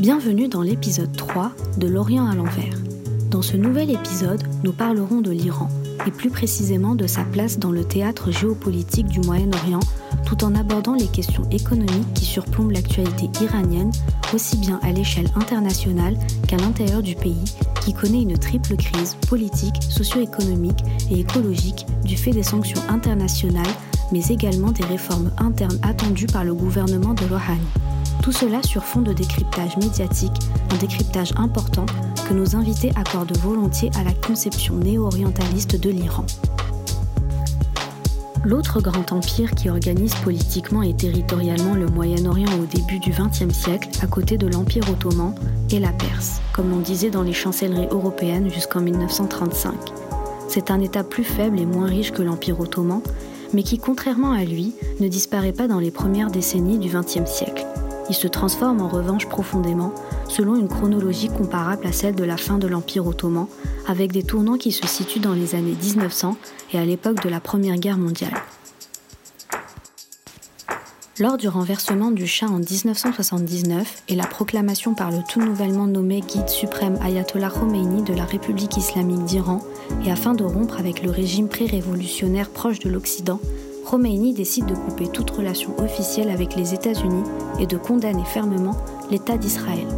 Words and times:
Bienvenue 0.00 0.48
dans 0.48 0.62
l'épisode 0.62 1.14
3 1.14 1.52
de 1.76 1.86
L'Orient 1.86 2.26
à 2.26 2.34
l'envers. 2.34 2.78
Dans 3.30 3.42
ce 3.42 3.58
nouvel 3.58 3.90
épisode, 3.90 4.42
nous 4.64 4.72
parlerons 4.72 5.20
de 5.20 5.30
l'Iran, 5.30 5.68
et 6.06 6.10
plus 6.10 6.30
précisément 6.30 6.94
de 6.94 7.06
sa 7.06 7.22
place 7.22 7.58
dans 7.58 7.70
le 7.70 7.84
théâtre 7.84 8.30
géopolitique 8.30 9.08
du 9.08 9.20
Moyen-Orient, 9.20 9.80
tout 10.24 10.42
en 10.42 10.54
abordant 10.54 10.94
les 10.94 11.06
questions 11.06 11.46
économiques 11.50 12.14
qui 12.14 12.24
surplombent 12.24 12.70
l'actualité 12.70 13.28
iranienne, 13.44 13.92
aussi 14.32 14.56
bien 14.56 14.80
à 14.82 14.90
l'échelle 14.90 15.28
internationale 15.34 16.16
qu'à 16.48 16.56
l'intérieur 16.56 17.02
du 17.02 17.14
pays, 17.14 17.44
qui 17.84 17.92
connaît 17.92 18.22
une 18.22 18.38
triple 18.38 18.76
crise 18.76 19.16
politique, 19.28 19.82
socio-économique 19.82 20.82
et 21.10 21.20
écologique 21.20 21.84
du 22.06 22.16
fait 22.16 22.30
des 22.30 22.42
sanctions 22.42 22.80
internationales, 22.88 23.74
mais 24.12 24.24
également 24.30 24.72
des 24.72 24.84
réformes 24.84 25.30
internes 25.36 25.78
attendues 25.82 26.26
par 26.26 26.44
le 26.44 26.54
gouvernement 26.54 27.12
de 27.12 27.24
Rouhani. 27.24 27.89
Tout 28.22 28.32
cela 28.32 28.62
sur 28.62 28.84
fond 28.84 29.00
de 29.00 29.12
décryptage 29.14 29.76
médiatique, 29.78 30.42
un 30.70 30.76
décryptage 30.76 31.32
important 31.36 31.86
que 32.28 32.34
nos 32.34 32.54
invités 32.54 32.92
accordent 32.94 33.36
volontiers 33.38 33.90
à 33.98 34.04
la 34.04 34.12
conception 34.12 34.74
néo-orientaliste 34.74 35.80
de 35.80 35.90
l'Iran. 35.90 36.26
L'autre 38.44 38.80
grand 38.80 39.12
empire 39.12 39.54
qui 39.54 39.70
organise 39.70 40.14
politiquement 40.16 40.82
et 40.82 40.94
territorialement 40.94 41.74
le 41.74 41.86
Moyen-Orient 41.86 42.52
au 42.60 42.66
début 42.66 42.98
du 42.98 43.10
XXe 43.10 43.54
siècle, 43.54 43.88
à 44.02 44.06
côté 44.06 44.36
de 44.36 44.46
l'Empire 44.46 44.88
ottoman, 44.90 45.34
est 45.70 45.78
la 45.78 45.92
Perse, 45.92 46.40
comme 46.52 46.70
l'on 46.70 46.80
disait 46.80 47.10
dans 47.10 47.22
les 47.22 47.32
chancelleries 47.32 47.88
européennes 47.90 48.50
jusqu'en 48.50 48.80
1935. 48.80 49.74
C'est 50.48 50.70
un 50.70 50.80
État 50.80 51.04
plus 51.04 51.24
faible 51.24 51.58
et 51.58 51.66
moins 51.66 51.86
riche 51.86 52.12
que 52.12 52.22
l'Empire 52.22 52.60
ottoman, 52.60 53.00
mais 53.52 53.62
qui, 53.62 53.78
contrairement 53.78 54.32
à 54.32 54.44
lui, 54.44 54.74
ne 55.00 55.08
disparaît 55.08 55.52
pas 55.52 55.68
dans 55.68 55.80
les 55.80 55.90
premières 55.90 56.30
décennies 56.30 56.78
du 56.78 56.88
XXe 56.88 57.30
siècle. 57.30 57.66
Il 58.10 58.14
se 58.14 58.26
transforme 58.26 58.80
en 58.80 58.88
revanche 58.88 59.28
profondément, 59.28 59.94
selon 60.28 60.56
une 60.56 60.66
chronologie 60.66 61.28
comparable 61.28 61.86
à 61.86 61.92
celle 61.92 62.16
de 62.16 62.24
la 62.24 62.36
fin 62.36 62.58
de 62.58 62.66
l'Empire 62.66 63.06
ottoman, 63.06 63.46
avec 63.86 64.10
des 64.10 64.24
tournants 64.24 64.58
qui 64.58 64.72
se 64.72 64.84
situent 64.88 65.20
dans 65.20 65.32
les 65.32 65.54
années 65.54 65.76
1900 65.80 66.36
et 66.72 66.78
à 66.80 66.84
l'époque 66.84 67.22
de 67.22 67.28
la 67.28 67.38
Première 67.38 67.76
Guerre 67.76 67.98
mondiale. 67.98 68.34
Lors 71.20 71.36
du 71.36 71.46
renversement 71.46 72.10
du 72.10 72.26
Shah 72.26 72.46
en 72.46 72.58
1979 72.58 74.02
et 74.08 74.16
la 74.16 74.26
proclamation 74.26 74.94
par 74.94 75.12
le 75.12 75.18
tout 75.28 75.40
nouvellement 75.40 75.86
nommé 75.86 76.20
guide 76.20 76.48
suprême 76.48 76.98
Ayatollah 77.02 77.50
Khomeini 77.50 78.02
de 78.02 78.14
la 78.14 78.24
République 78.24 78.76
islamique 78.76 79.22
d'Iran, 79.24 79.60
et 80.04 80.10
afin 80.10 80.34
de 80.34 80.42
rompre 80.42 80.80
avec 80.80 81.04
le 81.04 81.10
régime 81.12 81.48
pré-révolutionnaire 81.48 82.50
proche 82.50 82.80
de 82.80 82.88
l'Occident, 82.88 83.38
Khomeini 83.90 84.32
décide 84.32 84.66
de 84.66 84.76
couper 84.76 85.08
toute 85.08 85.32
relation 85.32 85.76
officielle 85.80 86.30
avec 86.30 86.54
les 86.54 86.74
États-Unis 86.74 87.24
et 87.58 87.66
de 87.66 87.76
condamner 87.76 88.24
fermement 88.24 88.76
l'État 89.10 89.36
d'Israël. 89.36 89.88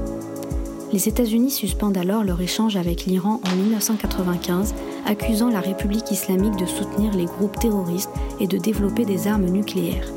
Les 0.94 1.08
États-Unis 1.08 1.50
suspendent 1.50 1.98
alors 1.98 2.24
leur 2.24 2.40
échange 2.40 2.76
avec 2.76 3.04
l'Iran 3.04 3.42
en 3.46 3.54
1995, 3.54 4.74
accusant 5.04 5.50
la 5.50 5.60
République 5.60 6.10
islamique 6.10 6.56
de 6.56 6.64
soutenir 6.64 7.12
les 7.12 7.26
groupes 7.26 7.58
terroristes 7.58 8.08
et 8.40 8.46
de 8.46 8.56
développer 8.56 9.04
des 9.04 9.28
armes 9.28 9.50
nucléaires. 9.50 10.10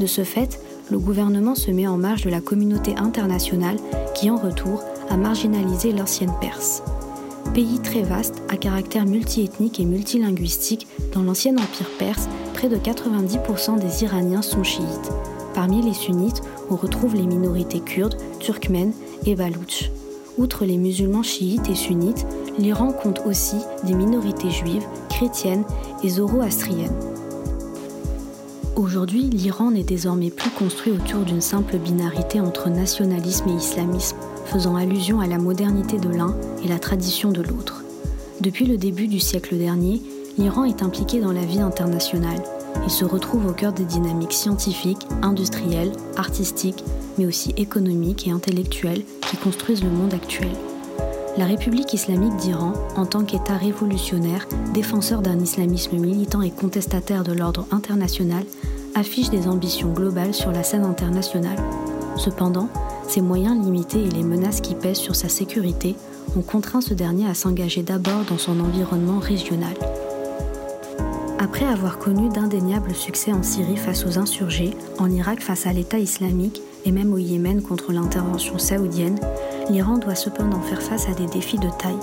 De 0.00 0.06
ce 0.06 0.24
fait, 0.24 0.58
le 0.90 0.98
gouvernement 0.98 1.54
se 1.54 1.70
met 1.70 1.86
en 1.86 1.98
marge 1.98 2.22
de 2.22 2.30
la 2.30 2.40
communauté 2.40 2.96
internationale 2.96 3.76
qui, 4.16 4.30
en 4.30 4.36
retour, 4.36 4.82
a 5.10 5.16
marginalisé 5.16 5.92
l'ancienne 5.92 6.34
Perse. 6.40 6.82
Pays 7.54 7.78
très 7.78 8.02
vaste, 8.02 8.42
à 8.48 8.56
caractère 8.56 9.04
multiethnique 9.04 9.78
et 9.78 9.84
multilinguistique, 9.84 10.88
dans 11.12 11.22
l'ancien 11.22 11.52
empire 11.52 11.90
perse, 11.98 12.28
près 12.62 12.68
de 12.68 12.76
90% 12.76 13.80
des 13.80 14.04
Iraniens 14.04 14.40
sont 14.40 14.62
chiites. 14.62 15.10
Parmi 15.52 15.82
les 15.82 15.94
sunnites, 15.94 16.42
on 16.70 16.76
retrouve 16.76 17.16
les 17.16 17.26
minorités 17.26 17.80
kurdes, 17.80 18.16
turkmènes 18.38 18.92
et 19.26 19.34
baloutches. 19.34 19.90
Outre 20.38 20.64
les 20.64 20.76
musulmans 20.76 21.24
chiites 21.24 21.68
et 21.68 21.74
sunnites, 21.74 22.24
l'Iran 22.60 22.92
compte 22.92 23.22
aussi 23.26 23.56
des 23.82 23.94
minorités 23.94 24.52
juives, 24.52 24.86
chrétiennes 25.08 25.64
et 26.04 26.08
zoroastriennes. 26.08 26.94
Aujourd'hui, 28.76 29.22
l'Iran 29.22 29.72
n'est 29.72 29.82
désormais 29.82 30.30
plus 30.30 30.50
construit 30.50 30.92
autour 30.92 31.24
d'une 31.24 31.40
simple 31.40 31.78
binarité 31.78 32.38
entre 32.38 32.68
nationalisme 32.68 33.48
et 33.48 33.56
islamisme, 33.56 34.18
faisant 34.46 34.76
allusion 34.76 35.18
à 35.18 35.26
la 35.26 35.38
modernité 35.38 35.98
de 35.98 36.10
l'un 36.10 36.36
et 36.64 36.68
la 36.68 36.78
tradition 36.78 37.32
de 37.32 37.42
l'autre. 37.42 37.82
Depuis 38.40 38.66
le 38.66 38.76
début 38.76 39.08
du 39.08 39.18
siècle 39.18 39.56
dernier, 39.56 40.00
l'Iran 40.38 40.64
est 40.64 40.82
impliqué 40.82 41.20
dans 41.20 41.32
la 41.32 41.44
vie 41.44 41.60
internationale. 41.60 42.42
Il 42.84 42.90
se 42.90 43.04
retrouve 43.04 43.46
au 43.46 43.52
cœur 43.52 43.72
des 43.72 43.84
dynamiques 43.84 44.32
scientifiques, 44.32 45.06
industrielles, 45.22 45.92
artistiques, 46.16 46.84
mais 47.18 47.26
aussi 47.26 47.52
économiques 47.56 48.26
et 48.26 48.30
intellectuelles 48.30 49.02
qui 49.20 49.36
construisent 49.36 49.84
le 49.84 49.90
monde 49.90 50.14
actuel. 50.14 50.50
La 51.38 51.46
République 51.46 51.94
islamique 51.94 52.36
d'Iran, 52.36 52.74
en 52.96 53.06
tant 53.06 53.24
qu'État 53.24 53.56
révolutionnaire, 53.56 54.46
défenseur 54.74 55.22
d'un 55.22 55.38
islamisme 55.38 55.96
militant 55.96 56.42
et 56.42 56.50
contestataire 56.50 57.24
de 57.24 57.32
l'ordre 57.32 57.66
international, 57.70 58.44
affiche 58.94 59.30
des 59.30 59.48
ambitions 59.48 59.92
globales 59.92 60.34
sur 60.34 60.52
la 60.52 60.62
scène 60.62 60.84
internationale. 60.84 61.58
Cependant, 62.16 62.68
ses 63.08 63.22
moyens 63.22 63.62
limités 63.64 64.04
et 64.04 64.10
les 64.10 64.22
menaces 64.22 64.60
qui 64.60 64.74
pèsent 64.74 64.98
sur 64.98 65.16
sa 65.16 65.30
sécurité 65.30 65.96
ont 66.36 66.42
contraint 66.42 66.82
ce 66.82 66.92
dernier 66.94 67.26
à 67.26 67.34
s'engager 67.34 67.82
d'abord 67.82 68.24
dans 68.28 68.38
son 68.38 68.60
environnement 68.60 69.18
régional. 69.18 69.74
Après 71.54 71.66
avoir 71.66 71.98
connu 71.98 72.30
d'indéniables 72.30 72.94
succès 72.94 73.30
en 73.30 73.42
Syrie 73.42 73.76
face 73.76 74.06
aux 74.06 74.18
insurgés, 74.18 74.70
en 74.98 75.10
Irak 75.10 75.42
face 75.42 75.66
à 75.66 75.72
l'État 75.74 75.98
islamique 75.98 76.62
et 76.86 76.90
même 76.90 77.12
au 77.12 77.18
Yémen 77.18 77.60
contre 77.60 77.92
l'intervention 77.92 78.58
saoudienne, 78.58 79.20
l'Iran 79.68 79.98
doit 79.98 80.14
cependant 80.14 80.62
faire 80.62 80.80
face 80.80 81.10
à 81.10 81.12
des 81.12 81.26
défis 81.26 81.58
de 81.58 81.68
taille. 81.78 81.98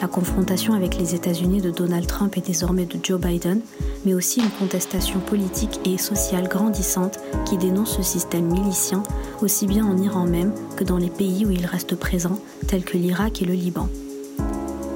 La 0.00 0.08
confrontation 0.08 0.72
avec 0.72 0.96
les 0.96 1.14
États-Unis 1.14 1.60
de 1.60 1.70
Donald 1.70 2.06
Trump 2.06 2.34
et 2.38 2.40
désormais 2.40 2.86
de 2.86 2.98
Joe 3.02 3.20
Biden, 3.20 3.60
mais 4.06 4.14
aussi 4.14 4.40
une 4.40 4.50
contestation 4.58 5.20
politique 5.20 5.80
et 5.84 5.98
sociale 5.98 6.48
grandissante 6.48 7.18
qui 7.44 7.58
dénonce 7.58 7.98
ce 7.98 8.02
système 8.02 8.50
milicien 8.50 9.02
aussi 9.42 9.66
bien 9.66 9.84
en 9.84 9.98
Iran 9.98 10.24
même 10.24 10.54
que 10.76 10.84
dans 10.84 10.96
les 10.96 11.10
pays 11.10 11.44
où 11.44 11.50
il 11.50 11.66
reste 11.66 11.94
présent, 11.94 12.38
tels 12.68 12.84
que 12.84 12.96
l'Irak 12.96 13.42
et 13.42 13.44
le 13.44 13.52
Liban. 13.52 13.86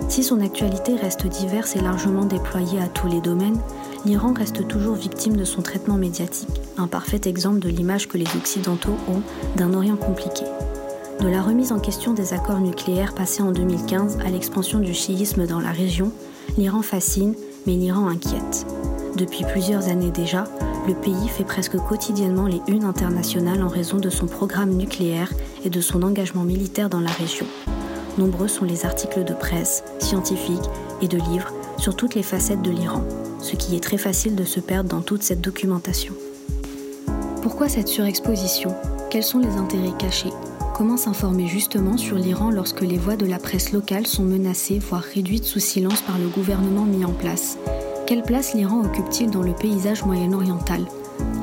Si 0.08 0.24
son 0.24 0.40
actualité 0.40 0.96
reste 0.96 1.26
diverse 1.26 1.76
et 1.76 1.80
largement 1.80 2.24
déployée 2.24 2.80
à 2.80 2.88
tous 2.88 3.08
les 3.08 3.20
domaines, 3.20 3.60
l'Iran 4.04 4.32
reste 4.32 4.66
toujours 4.68 4.94
victime 4.94 5.36
de 5.36 5.44
son 5.44 5.62
traitement 5.62 5.96
médiatique, 5.96 6.60
un 6.76 6.86
parfait 6.86 7.20
exemple 7.24 7.58
de 7.58 7.68
l'image 7.68 8.08
que 8.08 8.18
les 8.18 8.36
Occidentaux 8.36 8.96
ont 9.08 9.22
d'un 9.56 9.74
Orient 9.74 9.96
compliqué. 9.96 10.44
De 11.20 11.28
la 11.28 11.42
remise 11.42 11.72
en 11.72 11.80
question 11.80 12.14
des 12.14 12.32
accords 12.32 12.60
nucléaires 12.60 13.14
passés 13.14 13.42
en 13.42 13.50
2015 13.50 14.18
à 14.24 14.30
l'expansion 14.30 14.78
du 14.78 14.94
chiisme 14.94 15.46
dans 15.46 15.60
la 15.60 15.72
région, 15.72 16.12
l'Iran 16.56 16.82
fascine, 16.82 17.34
mais 17.66 17.74
l'Iran 17.74 18.08
inquiète. 18.08 18.66
Depuis 19.16 19.44
plusieurs 19.44 19.88
années 19.88 20.12
déjà, 20.12 20.44
le 20.86 20.94
pays 20.94 21.28
fait 21.28 21.44
presque 21.44 21.76
quotidiennement 21.76 22.46
les 22.46 22.60
unes 22.68 22.84
internationales 22.84 23.62
en 23.62 23.68
raison 23.68 23.96
de 23.96 24.10
son 24.10 24.26
programme 24.26 24.70
nucléaire 24.70 25.32
et 25.64 25.70
de 25.70 25.80
son 25.80 26.02
engagement 26.02 26.44
militaire 26.44 26.88
dans 26.88 27.00
la 27.00 27.10
région. 27.10 27.46
Nombreux 28.16 28.48
sont 28.48 28.64
les 28.64 28.86
articles 28.86 29.24
de 29.24 29.34
presse, 29.34 29.82
scientifiques 29.98 30.70
et 31.02 31.08
de 31.08 31.18
livres 31.18 31.52
sur 31.78 31.96
toutes 31.96 32.14
les 32.14 32.22
facettes 32.22 32.62
de 32.62 32.70
l'Iran, 32.70 33.02
ce 33.40 33.56
qui 33.56 33.76
est 33.76 33.82
très 33.82 33.98
facile 33.98 34.34
de 34.34 34.44
se 34.44 34.60
perdre 34.60 34.90
dans 34.90 35.00
toute 35.00 35.22
cette 35.22 35.40
documentation. 35.40 36.14
Pourquoi 37.42 37.68
cette 37.68 37.88
surexposition? 37.88 38.74
Quels 39.10 39.24
sont 39.24 39.38
les 39.38 39.56
intérêts 39.56 39.96
cachés? 39.98 40.32
Comment 40.74 40.96
s'informer 40.96 41.46
justement 41.46 41.96
sur 41.96 42.16
l'Iran 42.16 42.50
lorsque 42.50 42.82
les 42.82 42.98
voix 42.98 43.16
de 43.16 43.26
la 43.26 43.38
presse 43.38 43.72
locale 43.72 44.06
sont 44.06 44.24
menacées, 44.24 44.78
voire 44.78 45.02
réduites 45.02 45.44
sous 45.44 45.60
silence 45.60 46.02
par 46.02 46.18
le 46.18 46.28
gouvernement 46.28 46.84
mis 46.84 47.04
en 47.04 47.12
place? 47.12 47.58
Quelle 48.06 48.22
place 48.22 48.54
l'Iran 48.54 48.84
occupe-t-il 48.84 49.30
dans 49.30 49.42
le 49.42 49.54
paysage 49.54 50.04
moyen-oriental? 50.04 50.84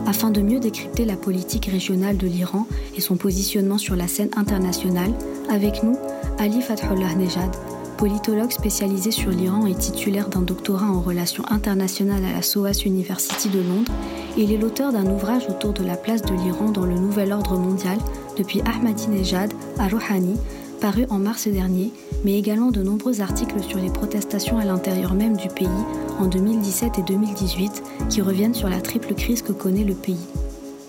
Afin 0.05 0.31
de 0.31 0.41
mieux 0.41 0.59
décrypter 0.59 1.03
la 1.03 1.17
politique 1.17 1.65
régionale 1.65 2.17
de 2.17 2.27
l'Iran 2.27 2.65
et 2.95 3.01
son 3.01 3.17
positionnement 3.17 3.77
sur 3.77 3.95
la 3.95 4.07
scène 4.07 4.29
internationale, 4.35 5.11
avec 5.49 5.83
nous, 5.83 5.97
Ali 6.37 6.61
Fathullah 6.61 7.13
Nejad, 7.15 7.55
politologue 7.95 8.51
spécialisé 8.51 9.11
sur 9.11 9.31
l'Iran 9.31 9.65
et 9.65 9.75
titulaire 9.75 10.29
d'un 10.29 10.41
doctorat 10.41 10.87
en 10.87 11.01
relations 11.01 11.43
internationales 11.49 12.23
à 12.25 12.33
la 12.33 12.41
SOAS 12.41 12.83
University 12.85 13.49
de 13.49 13.59
Londres, 13.59 13.91
il 14.37 14.51
est 14.51 14.57
l'auteur 14.57 14.91
d'un 14.91 15.05
ouvrage 15.05 15.47
autour 15.49 15.73
de 15.73 15.83
la 15.83 15.95
place 15.95 16.21
de 16.21 16.33
l'Iran 16.33 16.69
dans 16.71 16.85
le 16.85 16.95
nouvel 16.95 17.31
ordre 17.31 17.57
mondial 17.57 17.97
depuis 18.37 18.61
Ahmadinejad 18.61 19.53
à 19.79 19.87
Rouhani, 19.87 20.37
paru 20.81 21.05
en 21.09 21.17
mars 21.17 21.47
dernier, 21.47 21.91
mais 22.23 22.37
également 22.37 22.71
de 22.71 22.83
nombreux 22.83 23.21
articles 23.21 23.63
sur 23.63 23.79
les 23.79 23.89
protestations 23.89 24.57
à 24.57 24.65
l'intérieur 24.65 25.13
même 25.13 25.37
du 25.37 25.47
pays 25.47 25.67
en 26.19 26.25
2017 26.25 26.99
et 26.99 27.03
2018 27.03 27.83
qui 28.09 28.21
reviennent 28.21 28.53
sur 28.53 28.69
la 28.69 28.81
triple 28.81 29.13
crise 29.15 29.41
que 29.41 29.53
connaît 29.53 29.83
le 29.83 29.95
pays. 29.95 30.17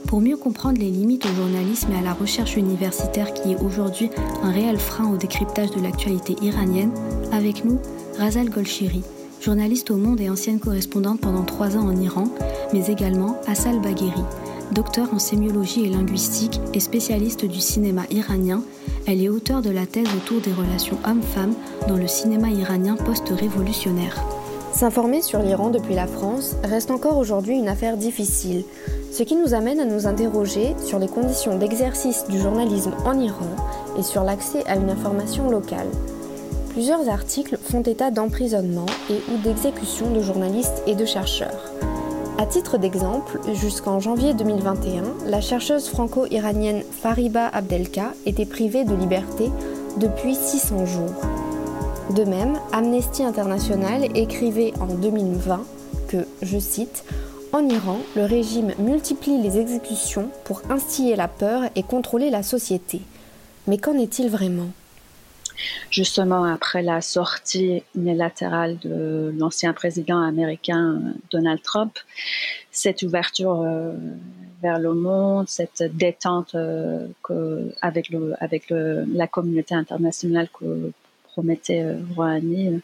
Pour 0.06 0.20
mieux 0.20 0.36
comprendre 0.36 0.78
les 0.78 0.90
limites 0.90 1.26
au 1.26 1.34
journalisme 1.34 1.90
et 1.92 1.98
à 1.98 2.02
la 2.02 2.12
recherche 2.12 2.56
universitaire 2.56 3.34
qui 3.34 3.52
est 3.52 3.60
aujourd'hui 3.60 4.08
un 4.42 4.52
réel 4.52 4.78
frein 4.78 5.12
au 5.12 5.16
décryptage 5.16 5.72
de 5.72 5.80
l'actualité 5.80 6.36
iranienne, 6.42 6.92
avec 7.32 7.64
nous, 7.64 7.80
Razal 8.16 8.48
Golshiri, 8.48 9.02
journaliste 9.40 9.90
au 9.90 9.96
Monde 9.96 10.20
et 10.20 10.30
ancienne 10.30 10.60
correspondante 10.60 11.20
pendant 11.20 11.42
trois 11.42 11.76
ans 11.76 11.88
en 11.88 11.96
Iran, 12.00 12.28
mais 12.72 12.86
également 12.86 13.36
Assal 13.48 13.80
Bagheri, 13.80 14.22
docteur 14.70 15.12
en 15.12 15.18
sémiologie 15.18 15.84
et 15.84 15.88
linguistique 15.88 16.60
et 16.72 16.80
spécialiste 16.80 17.44
du 17.44 17.60
cinéma 17.60 18.02
iranien, 18.10 18.62
Elle 19.08 19.22
est 19.22 19.28
auteure 19.28 19.62
de 19.62 19.70
la 19.70 19.86
thèse 19.86 20.08
autour 20.16 20.40
des 20.40 20.52
relations 20.52 20.98
hommes-femmes 21.06 21.54
dans 21.88 21.96
le 21.96 22.08
cinéma 22.08 22.50
iranien 22.50 22.96
post-révolutionnaire. 22.96 24.20
S'informer 24.72 25.22
sur 25.22 25.40
l'Iran 25.40 25.70
depuis 25.70 25.94
la 25.94 26.08
France 26.08 26.56
reste 26.64 26.90
encore 26.90 27.16
aujourd'hui 27.16 27.56
une 27.56 27.68
affaire 27.68 27.96
difficile, 27.96 28.64
ce 29.16 29.22
qui 29.22 29.34
nous 29.34 29.54
amène 29.54 29.80
à 29.80 29.86
nous 29.86 30.06
interroger 30.06 30.76
sur 30.84 30.98
les 30.98 31.08
conditions 31.08 31.56
d'exercice 31.56 32.26
du 32.28 32.38
journalisme 32.38 32.92
en 33.06 33.18
Iran 33.18 33.48
et 33.98 34.02
sur 34.02 34.22
l'accès 34.22 34.62
à 34.66 34.76
une 34.76 34.90
information 34.90 35.48
locale. 35.48 35.86
Plusieurs 36.68 37.08
articles 37.08 37.56
font 37.56 37.80
état 37.80 38.10
d'emprisonnement 38.10 38.84
et 39.08 39.18
ou 39.32 39.38
d'exécution 39.38 40.10
de 40.10 40.20
journalistes 40.20 40.82
et 40.86 40.94
de 40.94 41.06
chercheurs. 41.06 41.72
À 42.36 42.44
titre 42.44 42.76
d'exemple, 42.76 43.40
jusqu'en 43.54 44.00
janvier 44.00 44.34
2021, 44.34 45.04
la 45.30 45.40
chercheuse 45.40 45.88
franco-iranienne 45.88 46.82
Fariba 47.00 47.46
Abdelka 47.46 48.12
était 48.26 48.44
privée 48.44 48.84
de 48.84 48.94
liberté 48.94 49.50
depuis 49.96 50.34
600 50.34 50.84
jours. 50.84 51.14
De 52.14 52.24
même, 52.24 52.58
Amnesty 52.70 53.24
International 53.24 54.04
écrivait 54.14 54.74
en 54.78 54.92
2020 54.92 55.60
que, 56.08 56.26
je 56.42 56.58
cite, 56.58 57.02
En 57.52 57.68
Iran, 57.68 57.98
le 58.16 58.24
régime 58.24 58.72
multiplie 58.78 59.40
les 59.40 59.58
exécutions 59.58 60.30
pour 60.44 60.62
instiller 60.70 61.16
la 61.16 61.28
peur 61.28 61.62
et 61.74 61.82
contrôler 61.82 62.30
la 62.30 62.42
société. 62.42 63.00
Mais 63.66 63.78
qu'en 63.78 63.98
est-il 63.98 64.28
vraiment? 64.28 64.68
Justement 65.90 66.44
après 66.44 66.82
la 66.82 67.00
sortie 67.00 67.82
unilatérale 67.94 68.78
de 68.78 69.34
l'ancien 69.38 69.72
président 69.72 70.20
américain 70.20 71.00
Donald 71.30 71.62
Trump, 71.62 71.98
cette 72.72 73.02
ouverture 73.02 73.62
euh, 73.62 73.92
vers 74.62 74.78
le 74.78 74.92
monde, 74.92 75.48
cette 75.48 75.82
détente 75.96 76.54
euh, 76.54 77.06
avec, 77.80 78.10
la 78.10 79.26
communauté 79.26 79.74
internationale 79.74 80.48
que 80.58 80.92
promettait 81.24 81.82
euh, 81.82 81.96
Rouhani, 82.14 82.82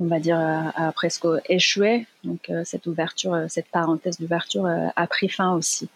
on 0.00 0.06
va 0.06 0.20
dire, 0.20 0.38
a, 0.38 0.92
presque 0.92 1.26
échoué. 1.48 2.06
Donc 2.24 2.50
cette 2.64 2.86
ouverture, 2.86 3.44
cette 3.48 3.68
parenthèse 3.68 4.18
d'ouverture 4.18 4.66
a 4.66 5.06
pris 5.06 5.28
fin 5.28 5.54
aussi. 5.54 5.88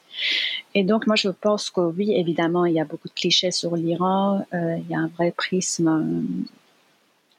Et 0.75 0.85
donc, 0.85 1.07
moi, 1.07 1.17
je 1.17 1.29
pense 1.29 1.71
que 1.71 1.81
oui, 1.81 2.15
évidemment, 2.15 2.65
il 2.65 2.75
y 2.75 2.81
a 2.81 2.85
beaucoup 2.85 3.09
de 3.09 3.15
clichés 3.15 3.51
sur 3.51 3.77
l'Iran. 3.77 4.47
Euh, 4.55 4.77
il 4.79 4.91
y 4.91 4.95
a 4.95 4.99
un 4.99 5.09
vrai 5.09 5.33
prisme 5.33 5.89
euh, 5.89 6.47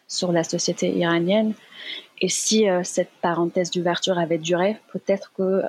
sur 0.08 0.32
la 0.32 0.44
société 0.44 0.90
iranienne. 0.96 1.54
Et 2.22 2.30
si 2.30 2.70
euh, 2.70 2.82
cette 2.84 3.10
parenthèse 3.22 3.72
d'ouverture 3.72 4.18
avait 4.20 4.38
duré, 4.38 4.78
peut-être 4.92 5.32
que 5.36 5.64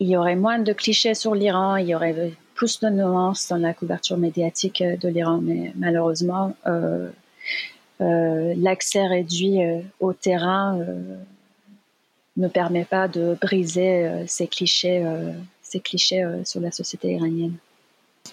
il 0.00 0.08
y 0.08 0.16
aurait 0.16 0.36
moins 0.36 0.60
de 0.60 0.72
clichés 0.72 1.14
sur 1.14 1.34
l'Iran, 1.34 1.74
il 1.74 1.88
y 1.88 1.94
aurait 1.94 2.32
plus 2.54 2.78
de 2.78 2.88
nuances 2.88 3.48
dans 3.48 3.56
la 3.56 3.74
couverture 3.74 4.16
médiatique 4.16 4.80
de 4.80 5.08
l'Iran. 5.08 5.40
Mais 5.42 5.72
malheureusement, 5.74 6.54
l'accès 8.00 9.06
réduit 9.06 9.60
au 10.00 10.12
terrain 10.12 10.78
ne 12.38 12.48
permet 12.48 12.84
pas 12.84 13.08
de 13.08 13.36
briser 13.40 14.06
euh, 14.06 14.24
ces 14.26 14.46
clichés, 14.46 15.02
euh, 15.04 15.32
ces 15.62 15.80
clichés 15.80 16.22
euh, 16.22 16.44
sur 16.44 16.60
la 16.60 16.70
société 16.70 17.12
iranienne. 17.12 17.54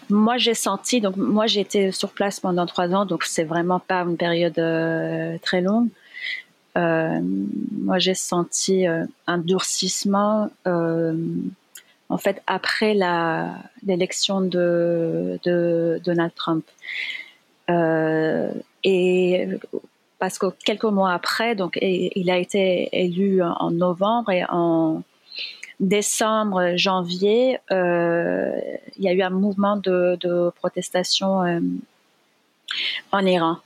Moi, 0.10 0.38
j'ai 0.38 0.54
senti, 0.54 1.02
donc 1.02 1.18
moi 1.18 1.48
j'ai 1.48 1.62
été 1.62 1.92
sur 1.92 2.12
place 2.12 2.40
pendant 2.40 2.66
trois 2.66 2.94
ans, 2.94 3.06
donc 3.06 3.24
c'est 3.24 3.44
vraiment 3.44 3.80
pas 3.80 4.02
une 4.02 4.18
période 4.18 4.62
très 5.42 5.62
longue. 5.62 5.90
moi, 6.76 7.98
j'ai 8.00 8.14
senti 8.14 8.86
un 8.86 9.38
durcissement, 9.38 10.50
en 10.66 12.18
fait, 12.18 12.44
après 12.46 12.94
l'élection 13.84 14.42
de, 14.42 15.40
Donald 16.04 16.34
Trump. 16.36 16.66
Et 18.86 19.48
parce 20.20 20.38
que 20.38 20.46
quelques 20.64 20.86
mois 20.86 21.12
après, 21.12 21.56
donc 21.56 21.78
il 21.82 22.30
a 22.32 22.38
été 22.38 22.88
élu 22.94 23.44
en 23.44 23.72
novembre 23.72 24.32
et 24.32 24.46
en 24.48 25.04
décembre, 25.80 26.78
janvier, 26.78 27.60
euh, 27.72 28.52
il 28.98 29.04
y 29.04 29.10
a 29.10 29.14
eu 29.14 29.22
un 29.22 29.30
mouvement 29.30 29.76
de, 29.76 30.52
protestation 30.56 31.44
euh, 31.44 31.60
en 33.12 33.26
Iran. 33.26 33.58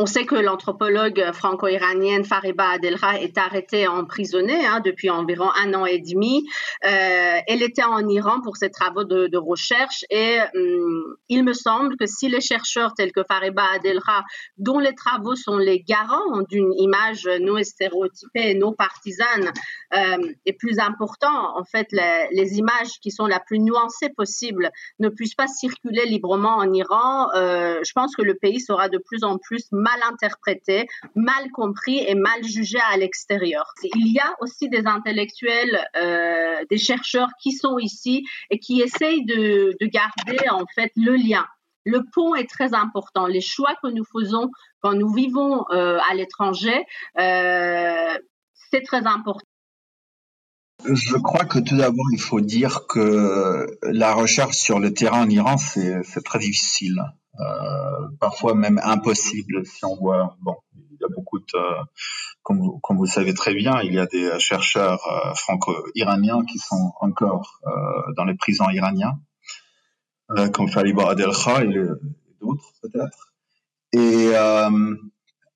On 0.00 0.06
sait 0.06 0.26
que 0.26 0.34
l'anthropologue 0.34 1.30
franco-iranienne 1.32 2.24
Fariba 2.24 2.70
Adelra 2.70 3.20
est 3.20 3.38
arrêtée, 3.38 3.86
emprisonnée 3.86 4.66
hein, 4.66 4.80
depuis 4.84 5.08
environ 5.08 5.48
un 5.56 5.72
an 5.72 5.86
et 5.86 6.00
demi. 6.00 6.44
Euh, 6.84 7.38
elle 7.46 7.62
était 7.62 7.84
en 7.84 8.08
Iran 8.08 8.40
pour 8.42 8.56
ses 8.56 8.70
travaux 8.70 9.04
de, 9.04 9.36
recherche 9.36 10.04
et 10.10 10.38
hum, 10.56 11.14
il 11.28 11.44
me 11.44 11.52
semble 11.52 11.96
que 11.96 12.06
si 12.06 12.28
les 12.28 12.40
chercheurs 12.40 12.94
tels 12.94 13.12
que 13.12 13.22
Fariba 13.22 13.62
Adelra, 13.72 14.24
dont 14.58 14.80
les 14.80 14.96
travaux 14.96 15.36
sont 15.36 15.58
les 15.58 15.80
garants 15.80 16.40
d'une 16.50 16.72
image 16.76 17.28
non 17.40 17.62
stéréotypée 17.62 18.50
et 18.50 18.54
non 18.54 18.72
partisane, 18.72 19.52
euh, 19.94 20.32
est 20.44 20.54
plus 20.54 20.80
important, 20.80 21.56
en 21.56 21.64
fait, 21.64 21.86
les, 21.92 22.26
les, 22.32 22.58
images 22.58 22.98
qui 23.00 23.12
sont 23.12 23.26
la 23.26 23.38
plus 23.38 23.60
nuancées 23.60 24.10
possible 24.16 24.72
ne 24.98 25.08
puissent 25.08 25.36
pas 25.36 25.46
circuler 25.46 26.04
librement 26.06 26.56
en 26.56 26.72
Iran, 26.72 27.28
euh, 27.36 27.78
je 27.84 27.92
pense 27.92 28.16
que 28.16 28.22
le 28.22 28.34
pays 28.34 28.60
sera 28.60 28.88
de 28.88 28.98
plus 28.98 29.22
en 29.22 29.38
plus 29.38 29.68
mal 29.84 30.00
interprété, 30.10 30.86
mal 31.14 31.50
compris 31.52 31.98
et 31.98 32.14
mal 32.14 32.42
jugé 32.42 32.78
à 32.92 32.96
l'extérieur. 32.96 33.66
Il 33.82 34.12
y 34.12 34.18
a 34.18 34.34
aussi 34.40 34.68
des 34.68 34.86
intellectuels, 34.86 35.78
euh, 35.96 36.64
des 36.70 36.78
chercheurs 36.78 37.30
qui 37.42 37.52
sont 37.52 37.78
ici 37.78 38.24
et 38.50 38.58
qui 38.58 38.80
essayent 38.80 39.26
de, 39.26 39.76
garder 40.00 40.48
en 40.48 40.64
fait 40.74 40.90
le 40.96 41.14
lien. 41.14 41.44
Le 41.84 42.00
pont 42.14 42.34
est 42.34 42.48
très 42.48 42.72
important. 42.72 43.26
Les 43.26 43.42
choix 43.42 43.74
que 43.82 43.88
nous 43.88 44.04
faisons 44.04 44.50
quand 44.80 44.94
nous 44.94 45.12
vivons 45.12 45.66
euh, 45.70 45.98
à 46.10 46.14
l'étranger, 46.14 46.86
euh, 47.18 48.18
c'est 48.70 48.82
très 48.82 49.06
important. 49.06 49.53
Je 50.84 51.16
crois 51.16 51.44
que 51.44 51.58
tout 51.58 51.76
d'abord, 51.76 52.06
il 52.12 52.20
faut 52.20 52.40
dire 52.40 52.86
que 52.86 53.66
la 53.82 54.12
recherche 54.14 54.56
sur 54.56 54.78
le 54.78 54.92
terrain 54.92 55.22
en 55.22 55.30
Iran, 55.30 55.56
c'est 55.56 56.24
très 56.24 56.38
difficile. 56.38 57.02
Euh, 57.40 58.08
parfois 58.20 58.54
même 58.54 58.80
impossible 58.84 59.66
si 59.66 59.84
on 59.84 59.96
voit 59.96 60.36
bon 60.40 60.54
il 60.76 60.98
y 61.00 61.04
a 61.04 61.08
beaucoup 61.08 61.40
de 61.40 61.44
comme 62.44 62.96
vous, 62.96 63.06
savez 63.06 63.34
très 63.34 63.54
bien 63.54 63.80
il 63.82 63.92
y 63.92 63.98
a 63.98 64.06
des 64.06 64.38
chercheurs 64.38 65.04
euh, 65.08 65.34
franco-iraniens 65.34 66.44
qui 66.44 66.60
sont 66.60 66.92
encore 67.00 67.58
euh, 67.66 68.12
dans 68.16 68.24
les 68.24 68.36
prisons 68.36 68.70
iraniens 68.70 69.18
comme 70.52 70.68
Fariba 70.68 71.10
Adelkha 71.10 71.64
et 71.64 71.72
d'autres 72.40 72.72
peut-être 72.82 73.32
et 73.92 74.30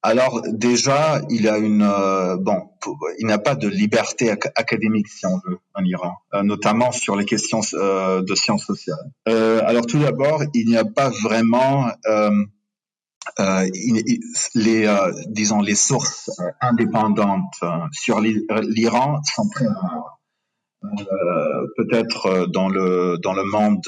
alors 0.02 0.42
déjà, 0.46 1.20
il 1.28 1.48
a 1.48 1.58
une 1.58 1.82
euh, 1.82 2.36
bon, 2.36 2.70
il 3.18 3.26
n'y 3.26 3.32
a 3.32 3.38
pas 3.38 3.56
de 3.56 3.66
liberté 3.66 4.30
académique 4.30 5.08
si 5.08 5.26
on 5.26 5.40
veut 5.44 5.58
en 5.74 5.84
Iran, 5.84 6.14
euh, 6.34 6.42
notamment 6.44 6.92
sur 6.92 7.16
les 7.16 7.24
questions 7.24 7.60
euh, 7.74 8.22
de 8.22 8.34
sciences 8.36 8.64
sociales. 8.64 9.10
alors 9.26 9.86
tout 9.86 9.98
d'abord, 9.98 10.44
il 10.54 10.68
n'y 10.68 10.76
a 10.76 10.84
pas 10.84 11.10
vraiment 11.10 11.90
les 14.54 14.88
disons 15.26 15.60
les 15.60 15.74
sources 15.74 16.30
indépendantes 16.60 17.60
sur 17.92 18.20
l'Iran 18.20 19.20
sont 19.34 19.48
très 19.48 19.66
rares. 19.66 20.20
Peut-être 21.76 22.46
dans 22.46 22.68
le 22.68 23.18
dans 23.20 23.34
le 23.34 23.42
monde 23.42 23.82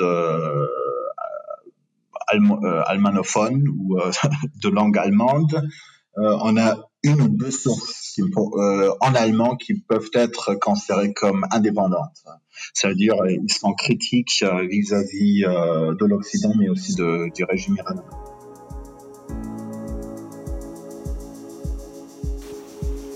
almanophone 2.86 3.68
ou 3.68 3.96
de 4.62 4.68
langue 4.68 4.98
allemande, 4.98 5.62
on 6.16 6.56
a 6.56 6.76
une 7.02 7.22
ou 7.22 7.28
deux 7.28 7.50
sources 7.50 8.00
euh, 8.18 8.92
en 9.00 9.14
allemand 9.14 9.56
qui 9.56 9.74
peuvent 9.74 10.10
être 10.14 10.54
considérées 10.54 11.12
comme 11.12 11.46
indépendantes. 11.50 12.24
C'est-à-dire 12.74 13.14
ils 13.28 13.52
sont 13.52 13.72
critiques 13.72 14.42
euh, 14.42 14.66
vis-à-vis 14.66 15.42
de 15.42 16.04
l'Occident, 16.04 16.52
mais 16.58 16.68
aussi 16.68 16.94
du 16.94 17.44
régime 17.44 17.76
iranien. 17.76 18.04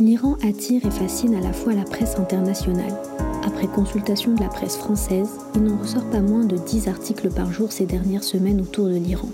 L'Iran 0.00 0.36
attire 0.42 0.84
et 0.84 0.90
fascine 0.90 1.34
à 1.34 1.40
la 1.40 1.52
fois 1.52 1.72
la 1.72 1.84
presse 1.84 2.16
internationale. 2.16 3.00
Après 3.46 3.66
consultation 3.68 4.34
de 4.34 4.40
la 4.40 4.48
presse 4.48 4.76
française, 4.76 5.30
il 5.54 5.62
n'en 5.62 5.78
ressort 5.78 6.08
pas 6.10 6.20
moins 6.20 6.44
de 6.44 6.56
10 6.56 6.88
articles 6.88 7.30
par 7.30 7.52
jour 7.52 7.70
ces 7.70 7.86
dernières 7.86 8.24
semaines 8.24 8.60
autour 8.60 8.86
de 8.86 8.96
l'Iran 8.96 9.28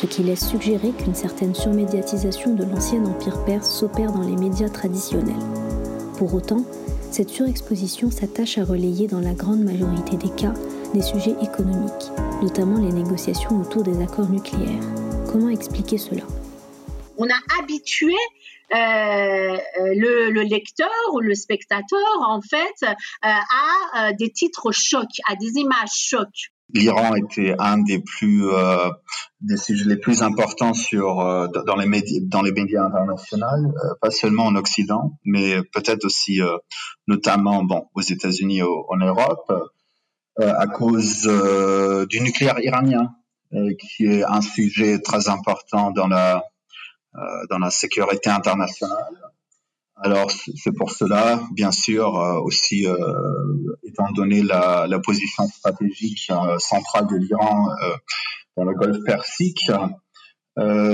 ce 0.00 0.06
qui 0.06 0.22
laisse 0.22 0.48
suggérer 0.48 0.92
qu'une 0.92 1.14
certaine 1.14 1.54
surmédiatisation 1.54 2.54
de 2.54 2.64
l'ancien 2.64 3.04
empire 3.04 3.44
perse 3.44 3.70
s'opère 3.70 4.12
dans 4.12 4.22
les 4.22 4.36
médias 4.36 4.70
traditionnels. 4.70 5.34
Pour 6.16 6.32
autant, 6.32 6.64
cette 7.10 7.28
surexposition 7.28 8.10
s'attache 8.10 8.56
à 8.56 8.64
relayer 8.64 9.08
dans 9.08 9.20
la 9.20 9.34
grande 9.34 9.62
majorité 9.62 10.16
des 10.16 10.34
cas 10.34 10.54
des 10.94 11.02
sujets 11.02 11.36
économiques, 11.42 12.10
notamment 12.40 12.78
les 12.78 12.92
négociations 12.92 13.60
autour 13.60 13.82
des 13.82 14.02
accords 14.02 14.30
nucléaires. 14.30 14.82
Comment 15.30 15.50
expliquer 15.50 15.98
cela? 15.98 16.22
On 17.18 17.28
a 17.28 17.60
habitué 17.60 18.14
euh, 18.72 19.58
le, 19.76 20.30
le, 20.30 20.42
lecteur 20.42 20.88
ou 21.12 21.20
le 21.20 21.34
spectateur, 21.34 22.20
en 22.26 22.40
fait, 22.40 22.84
euh, 22.84 22.88
à 23.22 24.08
euh, 24.08 24.12
des 24.18 24.30
titres 24.30 24.72
chocs, 24.72 25.20
à 25.28 25.36
des 25.36 25.58
images 25.58 25.92
chocs. 25.92 26.50
L'Iran 26.74 27.14
était 27.14 27.54
un 27.58 27.78
des 27.78 28.00
plus 28.00 28.48
euh, 28.48 28.90
des 29.40 29.56
sujets 29.56 29.88
les 29.88 29.96
plus 29.96 30.22
importants 30.22 30.74
sur 30.74 31.20
euh, 31.20 31.48
dans 31.66 31.76
les 31.76 31.86
médias 31.86 32.20
dans 32.22 32.42
les 32.42 32.52
médias 32.52 32.84
internationaux, 32.84 33.46
euh, 33.46 33.94
pas 34.00 34.10
seulement 34.10 34.44
en 34.44 34.56
Occident, 34.56 35.18
mais 35.24 35.62
peut-être 35.72 36.04
aussi 36.04 36.40
notamment 37.06 37.64
bon 37.64 37.86
aux 37.94 38.02
États-Unis, 38.02 38.62
en 38.62 38.96
Europe, 38.96 39.52
à 40.38 40.66
cause 40.66 41.28
du 42.08 42.20
nucléaire 42.20 42.60
iranien, 42.60 43.14
qui 43.52 44.06
est 44.06 44.24
un 44.24 44.40
sujet 44.40 45.00
très 45.00 45.28
important 45.28 45.90
dans 45.90 46.06
la 46.08 46.44
dans 47.50 47.58
la 47.58 47.70
sécurité 47.70 48.30
internationale. 48.30 49.29
Alors 50.02 50.30
c'est 50.30 50.72
pour 50.72 50.90
cela, 50.90 51.40
bien 51.52 51.72
sûr, 51.72 52.16
euh, 52.16 52.40
aussi 52.40 52.86
euh, 52.86 52.96
étant 53.82 54.10
donné 54.12 54.42
la, 54.42 54.86
la 54.88 54.98
position 54.98 55.46
stratégique 55.46 56.30
euh, 56.30 56.58
centrale 56.58 57.06
de 57.06 57.16
l'Iran 57.16 57.68
dans 58.56 58.64
le 58.64 58.74
Golfe 58.74 59.04
Persique, 59.04 59.70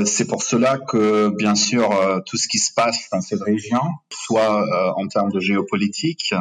c'est 0.05 0.29
pour 0.29 0.43
cela 0.43 0.79
que, 0.79 1.31
bien 1.37 1.57
sûr, 1.57 1.89
tout 2.27 2.37
ce 2.37 2.47
qui 2.47 2.59
se 2.59 2.73
passe 2.73 3.09
dans 3.11 3.21
cette 3.21 3.41
région, 3.41 3.81
soit 4.13 4.65
en 4.97 5.09
termes 5.09 5.33
de 5.33 5.41
géopolitique, 5.41 6.33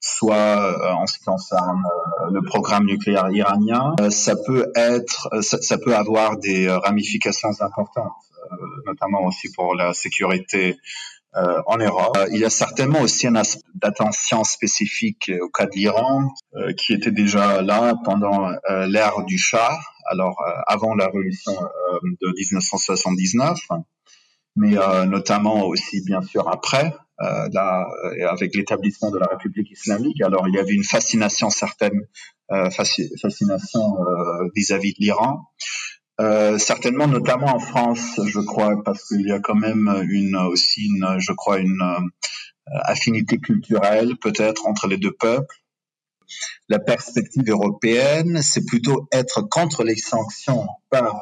soit 0.00 0.94
en 0.94 1.06
ce 1.06 1.18
qui 1.18 1.24
concerne 1.24 1.82
le 2.30 2.40
programme 2.40 2.86
nucléaire 2.86 3.28
iranien, 3.30 3.94
ça 4.08 4.36
peut 4.36 4.72
être, 4.74 5.28
ça, 5.42 5.60
ça, 5.60 5.76
peut 5.76 5.94
avoir 5.94 6.38
des 6.38 6.70
ramifications 6.70 7.50
importantes, 7.60 8.12
notamment 8.86 9.26
aussi 9.26 9.52
pour 9.52 9.74
la 9.74 9.92
sécurité 9.92 10.78
euh, 11.34 11.62
en 11.64 11.78
Europe. 11.78 12.14
Euh, 12.18 12.26
il 12.30 12.40
y 12.40 12.44
a 12.44 12.50
certainement 12.50 13.00
aussi 13.00 13.26
un 13.26 13.36
aspect 13.36 13.62
d'attention 13.74 14.44
spécifique 14.44 15.32
au 15.40 15.48
cas 15.48 15.64
de 15.64 15.70
l'Iran, 15.74 16.30
euh, 16.56 16.74
qui 16.74 16.92
était 16.92 17.10
déjà 17.10 17.62
là 17.62 17.94
pendant 18.04 18.50
l'ère 18.86 19.24
du 19.24 19.38
Shah, 19.38 19.78
alors 20.10 20.36
avant 20.66 20.94
la 20.94 21.06
révolution 21.06 21.52
de 22.02 22.34
1979, 22.36 23.58
mais 24.56 24.76
notamment 25.06 25.64
aussi 25.64 26.04
bien 26.04 26.20
sûr 26.20 26.48
après, 26.48 26.94
là, 27.18 27.86
avec 28.28 28.54
l'établissement 28.54 29.10
de 29.10 29.18
la 29.18 29.26
République 29.26 29.70
islamique. 29.70 30.20
Alors 30.20 30.48
il 30.48 30.54
y 30.54 30.58
avait 30.58 30.74
une 30.74 30.84
fascination 30.84 31.48
certaine, 31.48 32.00
fascination 32.50 33.96
vis-à-vis 34.54 34.90
-vis 34.90 34.98
de 34.98 35.04
l'Iran. 35.04 35.46
Euh, 36.22 36.56
certainement, 36.56 37.08
notamment 37.08 37.56
en 37.56 37.58
France, 37.58 38.20
je 38.24 38.38
crois, 38.38 38.80
parce 38.84 39.08
qu'il 39.08 39.26
y 39.26 39.32
a 39.32 39.40
quand 39.40 39.56
même 39.56 40.04
une 40.08 40.36
aussi, 40.36 40.86
une, 40.86 41.16
je 41.18 41.32
crois, 41.32 41.58
une 41.58 41.82
euh, 41.82 42.78
affinité 42.84 43.38
culturelle 43.38 44.12
peut-être 44.20 44.66
entre 44.66 44.86
les 44.86 44.98
deux 44.98 45.10
peuples. 45.10 45.56
La 46.68 46.78
perspective 46.78 47.42
européenne, 47.48 48.40
c'est 48.40 48.64
plutôt 48.64 49.08
être 49.10 49.42
contre 49.42 49.82
les 49.82 49.96
sanctions, 49.96 50.68
pas 50.90 51.12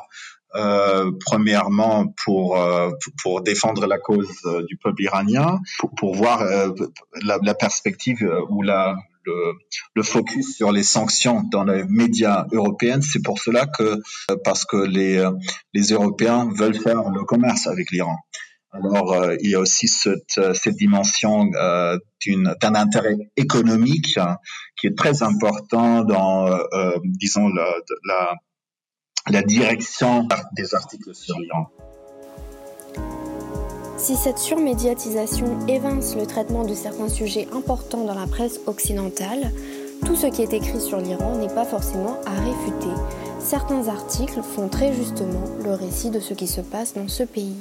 euh, 0.55 1.11
premièrement 1.25 2.13
pour 2.25 2.61
euh, 2.61 2.91
pour 3.23 3.41
défendre 3.41 3.87
la 3.87 3.99
cause 3.99 4.29
du 4.69 4.77
peuple 4.77 5.03
iranien, 5.03 5.61
pour, 5.97 6.15
voir 6.15 6.45
la, 6.45 7.39
la, 7.43 7.55
perspective 7.55 8.31
ou 8.51 8.63
la 8.63 8.97
le, 9.25 10.03
focus 10.03 10.57
sur 10.57 10.73
les 10.73 10.83
sanctions 10.83 11.43
dans 11.53 11.65
les 11.65 11.85
médias 11.85 12.47
européens. 12.53 13.01
C'est 13.01 13.23
pour 13.23 13.39
cela 13.39 13.67
que, 13.67 14.01
parce 14.45 14.65
que 14.65 14.77
les, 14.77 15.19
euh, 15.19 15.31
les 15.75 15.93
Européens 15.93 16.49
veulent 16.57 16.79
faire 16.79 17.11
le 17.11 17.25
commerce 17.25 17.67
avec 17.67 17.91
l'Iran. 17.91 18.17
Alors, 18.73 19.13
euh, 19.13 19.37
il 19.41 19.51
y 19.51 19.55
a 19.57 19.61
aussi 19.61 19.89
cette, 19.89 20.39
euh, 20.39 20.55
dimension 20.67 21.51
euh, 21.55 21.99
d'un 22.61 22.75
intérêt 22.75 23.17
économique 23.37 24.17
hein, 24.17 24.37
qui 24.77 24.87
est 24.87 24.97
très 24.97 25.25
important 25.25 26.05
dans, 26.05 26.47
euh, 26.47 26.99
disons, 27.05 27.49
la 29.29 29.43
direction 29.43 30.29
des 30.57 30.75
articles 30.75 31.15
sur 31.15 31.39
l'Iran. 31.41 31.69
Si 34.01 34.17
cette 34.17 34.39
surmédiatisation 34.39 35.69
évince 35.69 36.17
le 36.17 36.27
traitement 36.27 36.65
de 36.65 36.73
certains 36.73 37.11
sujets 37.11 37.47
importants 37.53 38.07
dans 38.07 38.15
la 38.15 38.27
presse 38.27 38.59
occidentale, 38.67 39.53
tout 40.07 40.17
ce 40.17 40.27
qui 40.27 40.41
est 40.41 40.55
écrit 40.55 40.81
sur 40.81 40.97
l'Iran 40.97 41.37
n'est 41.37 41.55
pas 41.55 41.67
forcément 41.67 42.19
à 42.25 42.31
réfuter. 42.31 42.89
Certains 43.41 43.89
articles 43.89 44.41
font 44.41 44.71
très 44.71 44.95
justement 44.95 45.45
le 45.63 45.75
récit 45.75 46.09
de 46.11 46.19
ce 46.19 46.33
qui 46.33 46.47
se 46.47 46.63
passe 46.63 46.95
dans 46.95 47.09
ce 47.09 47.25
pays. 47.25 47.59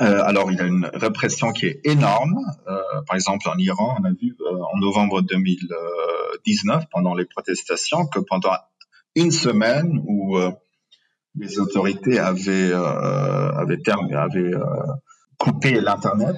Euh, 0.00 0.24
alors, 0.24 0.50
il 0.50 0.58
y 0.58 0.60
a 0.60 0.64
une 0.64 0.90
répression 0.92 1.52
qui 1.52 1.66
est 1.66 1.80
énorme. 1.84 2.36
Euh, 2.66 2.80
par 3.06 3.14
exemple, 3.14 3.48
en 3.48 3.56
Iran, 3.56 3.96
on 4.00 4.04
a 4.04 4.10
vu 4.10 4.36
euh, 4.40 4.56
en 4.74 4.76
novembre 4.78 5.22
2019, 5.22 6.86
pendant 6.90 7.14
les 7.14 7.26
protestations, 7.26 8.06
que 8.06 8.18
pendant 8.18 8.50
une 9.14 9.30
semaine 9.30 10.02
où 10.04 10.36
les 11.36 11.58
autorités 11.58 12.18
avaient 12.18 12.72
euh, 12.72 13.58
euh, 13.58 14.64
coupé 15.38 15.80
l'internet. 15.80 16.36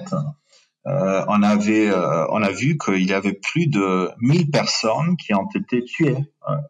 Euh, 0.87 1.23
on 1.27 1.43
avait 1.43 1.91
on 2.29 2.41
a 2.41 2.51
vu 2.51 2.77
qu'il 2.77 3.05
y 3.05 3.13
avait 3.13 3.33
plus 3.33 3.67
de 3.67 4.09
1000 4.21 4.49
personnes 4.49 5.17
qui 5.17 5.33
ont 5.33 5.47
été 5.53 5.83
tuées 5.83 6.17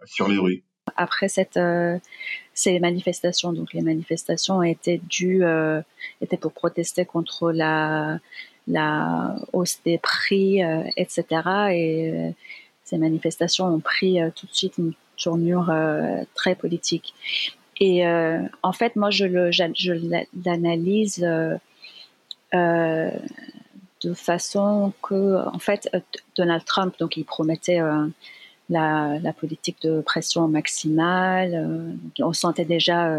sur 0.05 0.27
les 0.27 0.38
rues. 0.38 0.63
Après 0.96 1.27
ces 1.27 2.79
manifestations, 2.79 3.53
donc 3.53 3.74
les 3.74 3.81
manifestations 3.81 4.63
étaient 4.63 5.00
pour 6.41 6.51
protester 6.53 7.05
contre 7.05 7.51
la 7.51 8.19
hausse 9.53 9.79
des 9.86 10.00
prix, 10.00 10.62
etc. 10.96 11.25
Et 11.72 12.34
ces 12.84 12.98
manifestations 12.98 13.67
ont 13.67 13.79
pris 13.79 14.17
tout 14.36 14.48
de 14.48 14.53
suite 14.53 14.79
une 14.79 14.93
tournure 15.15 15.72
très 16.34 16.55
politique. 16.55 17.13
Et 17.79 18.05
euh, 18.07 18.39
en 18.63 18.74
fait, 18.74 18.96
moi, 18.96 19.10
je 19.10 19.25
l'analyse 20.46 21.24
euh, 21.24 21.55
euh, 22.53 23.12
de 24.01 24.13
façon 24.13 24.93
que, 25.01 25.46
en 25.48 25.60
fait, 25.60 25.89
Donald 26.36 26.65
Trump, 26.65 26.96
donc, 27.00 27.17
il 27.17 27.25
promettait 27.25 27.79
la, 28.69 29.17
la, 29.22 29.34
politique 29.34 29.77
de 29.81 30.01
pression 30.01 30.48
maximale. 30.48 31.98
on 32.19 32.34
sentait 32.34 32.65
déjà 32.65 33.12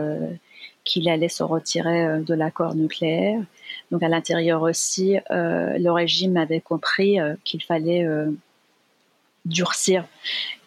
qu'il 0.85 1.09
allait 1.09 1.29
se 1.29 1.43
retirer 1.43 2.21
de 2.23 2.35
l'accord 2.35 2.75
nucléaire. 2.75 3.41
Donc, 3.91 4.03
à 4.03 4.09
l'intérieur 4.09 4.63
aussi, 4.63 5.17
le 5.31 5.91
régime 5.91 6.37
avait 6.37 6.61
compris 6.61 7.19
qu'il 7.45 7.63
fallait 7.63 8.07
durcir 9.45 10.05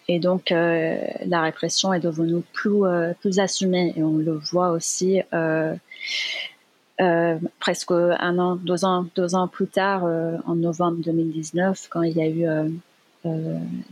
et 0.08 0.20
donc, 0.20 0.52
euh, 0.52 0.98
la 1.26 1.42
répression 1.42 1.94
est 1.94 2.00
devenue 2.00 2.42
plus, 2.54 2.84
euh, 2.86 3.14
plus 3.20 3.40
assumée. 3.40 3.94
Et 3.96 4.04
on 4.04 4.18
le 4.18 4.34
voit 4.34 4.72
aussi 4.72 5.22
euh, 5.34 5.76
presque 7.60 7.92
un 7.92 8.38
an, 8.40 8.56
deux 8.56 8.86
ans, 8.86 9.06
deux 9.16 9.36
ans 9.36 9.48
plus 9.48 9.68
tard, 9.68 10.04
en 10.04 10.56
novembre 10.56 10.98
2019, 11.04 11.88
quand 11.90 12.04
il 12.04 12.16
y 12.16 12.22
a 12.22 12.28
eu 12.28 12.46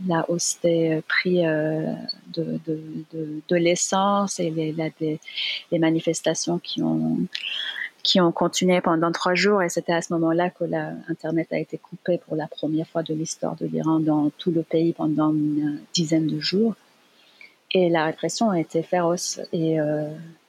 la 0.06 0.28
hausse 0.28 0.58
des 0.62 1.02
prix 1.08 1.42
de, 1.42 2.60
de, 2.66 3.40
de, 3.48 3.56
l'essence 3.56 4.38
et 4.38 4.50
les, 4.50 4.74
les, 5.00 5.78
manifestations 5.78 6.58
qui 6.58 6.82
ont 6.82 7.18
qui 8.02 8.20
ont 8.20 8.32
continué 8.32 8.80
pendant 8.80 9.12
trois 9.12 9.34
jours 9.34 9.62
et 9.62 9.68
c'était 9.68 9.92
à 9.92 10.02
ce 10.02 10.12
moment-là 10.14 10.50
que 10.50 10.64
l'Internet 10.64 11.52
a 11.52 11.58
été 11.58 11.78
coupé 11.78 12.18
pour 12.18 12.36
la 12.36 12.46
première 12.46 12.86
fois 12.86 13.02
de 13.02 13.14
l'histoire 13.14 13.56
de 13.56 13.66
l'Iran 13.66 14.00
dans 14.00 14.30
tout 14.38 14.50
le 14.50 14.62
pays 14.62 14.92
pendant 14.92 15.32
une 15.32 15.80
dizaine 15.92 16.26
de 16.26 16.40
jours. 16.40 16.74
Et 17.72 17.88
la 17.88 18.04
répression 18.04 18.50
a 18.50 18.58
été 18.58 18.82
féroce. 18.82 19.40
Et 19.52 19.80
euh, 19.80 20.08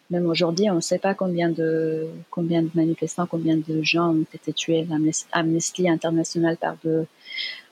même 0.10 0.26
aujourd'hui, 0.26 0.70
on 0.70 0.76
ne 0.76 0.82
sait 0.82 0.98
pas 0.98 1.14
combien 1.14 1.50
de, 1.50 2.08
combien 2.30 2.64
de 2.64 2.70
manifestants, 2.74 3.28
combien 3.28 3.58
de 3.58 3.82
gens 3.82 4.14
ont 4.14 4.26
été 4.34 4.52
tués. 4.54 4.86
Amnesty 5.32 5.90
International 5.90 6.58
parle 6.58 6.78
de, 6.84 7.06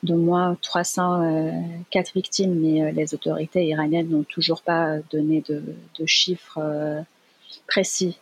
de 0.03 0.13
moins 0.13 0.57
304 0.61 2.13
victimes, 2.13 2.55
mais 2.55 2.83
euh, 2.83 2.91
les 2.91 3.13
autorités 3.13 3.65
iraniennes 3.65 4.09
n'ont 4.09 4.23
toujours 4.23 4.61
pas 4.61 4.99
donné 5.11 5.43
de, 5.49 5.61
chiffres 6.05 6.59
euh, 6.61 7.01
précis. 7.67 8.17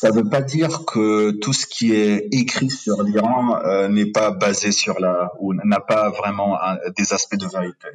Ça 0.00 0.12
ne 0.12 0.14
veut 0.14 0.30
pas 0.30 0.40
dire 0.40 0.86
que 0.86 1.30
tout 1.42 1.52
ce 1.52 1.66
qui 1.66 1.92
est 1.92 2.26
écrit 2.32 2.70
sur 2.70 3.02
l'Iran 3.02 3.60
euh, 3.62 3.86
n'est 3.88 4.10
pas 4.10 4.30
basé 4.30 4.72
sur 4.72 4.98
la 4.98 5.30
ou 5.40 5.52
n'a 5.52 5.78
pas 5.78 6.08
vraiment 6.08 6.58
des 6.96 7.12
aspects 7.12 7.36
de 7.36 7.46
vérité. 7.46 7.88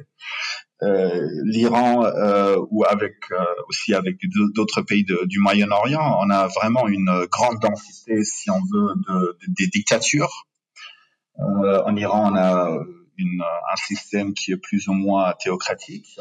Euh, 0.84 1.26
L'Iran 1.42 2.04
euh, 2.04 2.64
ou 2.70 2.84
avec 2.84 3.16
euh, 3.32 3.44
aussi 3.68 3.92
avec 3.92 4.18
d'autres 4.54 4.82
pays 4.82 5.04
du 5.04 5.40
Moyen-Orient, 5.40 6.20
on 6.20 6.30
a 6.30 6.46
vraiment 6.46 6.86
une 6.86 7.26
grande 7.28 7.58
densité, 7.60 8.22
si 8.22 8.52
on 8.52 8.60
veut, 8.72 8.94
de 9.08 9.38
des 9.58 9.66
dictatures. 9.66 10.46
Euh, 11.40 11.82
en 11.86 11.96
Iran, 11.96 12.30
on 12.30 12.36
a 12.36 12.84
une, 13.18 13.42
un 13.42 13.76
système 13.76 14.32
qui 14.32 14.52
est 14.52 14.58
plus 14.58 14.86
ou 14.86 14.92
moins 14.92 15.32
théocratique. 15.42 16.20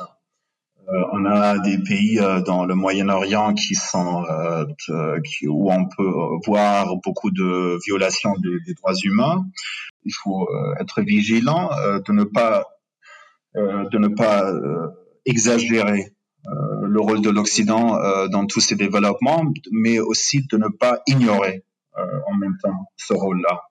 Euh, 0.88 1.04
on 1.14 1.26
a 1.26 1.58
des 1.60 1.80
pays 1.80 2.20
euh, 2.20 2.42
dans 2.42 2.66
le 2.66 2.76
Moyen-Orient 2.76 3.54
qui 3.56 3.74
sont 3.74 4.24
euh, 4.30 4.66
où 5.48 5.72
on 5.72 5.88
peut 5.88 6.12
voir 6.46 6.96
beaucoup 7.04 7.32
de 7.32 7.80
violations 7.86 8.36
des, 8.38 8.74
droits 8.76 8.94
humains. 9.04 9.46
Il 10.04 10.14
faut 10.14 10.48
être 10.80 11.02
vigilant 11.02 11.72
de 11.96 12.12
ne 12.12 12.24
pas 12.24 12.66
de 13.56 13.98
ne 13.98 14.10
pas 14.10 14.54
exagérer 15.26 16.14
le 16.46 17.00
rôle 17.00 17.22
de 17.22 17.32
l'Occident 17.32 17.98
dans 18.28 18.46
tous 18.46 18.60
ces 18.60 18.76
développements, 18.76 19.46
mais 19.72 20.00
aussi 20.00 20.46
de 20.46 20.58
ne 20.58 20.68
pas 20.68 21.02
ignorer 21.08 21.64
en 21.96 22.36
même 22.36 22.56
temps 22.62 22.86
ce 22.98 23.16
rôle-là. 23.16 23.62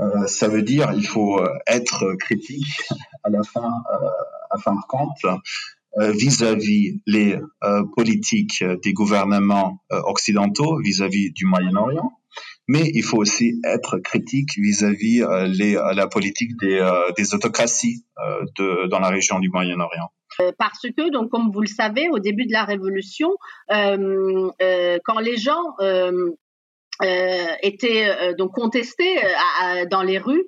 Euh, 0.00 0.26
ça 0.26 0.48
veut 0.48 0.62
dire 0.62 0.92
il 0.94 1.06
faut 1.06 1.40
être 1.66 2.14
critique 2.14 2.82
à 3.24 3.30
la 3.30 3.42
fin, 3.42 3.70
euh, 3.92 4.08
à 4.50 4.58
fin 4.58 4.74
de 4.74 4.80
compte, 4.88 5.18
vis-à-vis 5.98 7.02
les 7.06 7.38
politiques 7.96 8.64
des 8.82 8.92
gouvernements 8.92 9.78
occidentaux, 9.90 10.78
vis-à-vis 10.82 11.32
du 11.32 11.46
Moyen-Orient, 11.46 12.12
mais 12.68 12.90
il 12.94 13.02
faut 13.02 13.18
aussi 13.18 13.60
être 13.64 13.98
critique 13.98 14.50
vis-à-vis 14.56 15.24
les, 15.48 15.74
la 15.74 16.06
politique 16.06 16.52
des, 16.60 16.80
des 17.16 17.34
autocraties 17.34 18.04
de, 18.58 18.88
dans 18.88 19.00
la 19.00 19.08
région 19.08 19.38
du 19.38 19.50
Moyen-Orient. 19.50 20.10
Parce 20.58 20.80
que, 20.80 21.10
donc, 21.10 21.30
comme 21.30 21.50
vous 21.52 21.60
le 21.60 21.66
savez, 21.66 22.08
au 22.10 22.18
début 22.18 22.46
de 22.46 22.52
la 22.52 22.64
Révolution, 22.64 23.30
euh, 23.70 24.50
euh, 24.60 24.98
quand 25.04 25.18
les 25.18 25.36
gens 25.36 25.62
euh, 25.80 26.30
euh, 27.02 27.46
étaient 27.62 28.08
euh, 28.08 28.34
donc 28.34 28.52
contestés 28.52 29.18
euh, 29.18 29.86
dans 29.90 30.02
les 30.02 30.18
rues. 30.18 30.44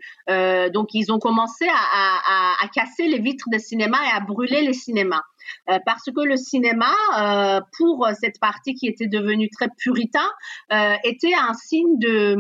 donc 0.73 0.88
ils 0.94 1.12
ont 1.12 1.18
commencé 1.18 1.66
à, 1.68 2.62
à, 2.62 2.68
casser 2.68 3.08
les 3.08 3.18
vitres 3.18 3.49
des 3.50 3.58
cinémas 3.58 4.02
et 4.04 4.16
à 4.16 4.20
brûler 4.20 4.62
les 4.62 4.73
cinémas. 4.73 5.23
parce 5.84 6.04
que 6.04 6.23
le 6.23 6.37
cinéma, 6.37 6.92
pour 7.76 8.08
cette 8.18 8.40
partie 8.40 8.75
qui 8.75 8.87
était 8.87 9.06
devenue 9.06 9.49
très 9.50 9.68
puritain, 9.78 10.28
était 11.04 11.34
un 11.34 11.54
signe 11.54 11.99
de 11.99 12.37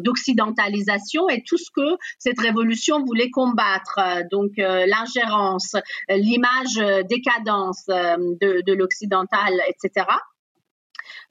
d'occidentalisation 0.00 1.28
et 1.28 1.42
tout 1.46 1.58
ce 1.58 1.70
que 1.70 1.96
cette 2.18 2.40
révolution 2.40 3.04
voulait 3.04 3.30
combattre. 3.30 4.00
donc 4.30 4.52
l'ingérence, 4.56 5.76
l'image 6.08 6.76
décadence 7.08 7.84
de, 7.86 8.62
de 8.62 8.72
l'occidental, 8.72 9.52
etc. 9.68 10.06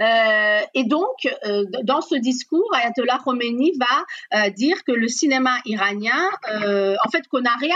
Euh, 0.02 0.60
et 0.74 0.84
donc, 0.84 1.28
euh, 1.46 1.66
dans 1.84 2.02
ce 2.02 2.16
discours, 2.16 2.70
Ayatollah 2.74 3.20
Khomeini 3.24 3.74
va 3.80 4.46
euh, 4.46 4.50
dire 4.52 4.84
que 4.84 4.92
le 4.92 5.08
cinéma 5.08 5.58
iranien, 5.66 6.30
en 6.46 7.10
fait, 7.12 7.28
qu'on 7.28 7.42
n'a 7.42 7.56
rien 7.60 7.76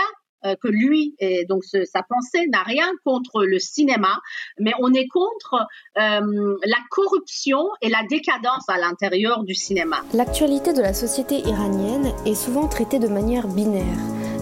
que 0.60 0.66
lui 0.66 1.14
et 1.20 1.44
donc 1.44 1.62
sa 1.62 2.02
pensée 2.02 2.48
n'a 2.48 2.64
rien 2.64 2.90
contre 3.04 3.44
le 3.44 3.60
cinéma, 3.60 4.18
mais 4.58 4.72
on 4.80 4.92
est 4.92 5.06
contre 5.06 5.68
la 5.94 6.78
corruption 6.90 7.68
et 7.80 7.88
la 7.88 8.02
décadence 8.10 8.68
à 8.68 8.76
l'intérieur 8.76 9.44
du 9.44 9.54
cinéma. 9.54 9.98
L'actualité 10.14 10.72
de 10.72 10.82
la 10.82 10.94
société 10.94 11.38
iranienne 11.46 12.12
est 12.26 12.34
souvent 12.34 12.66
traitée 12.66 12.98
de 12.98 13.06
manière 13.06 13.46
binaire, 13.46 13.84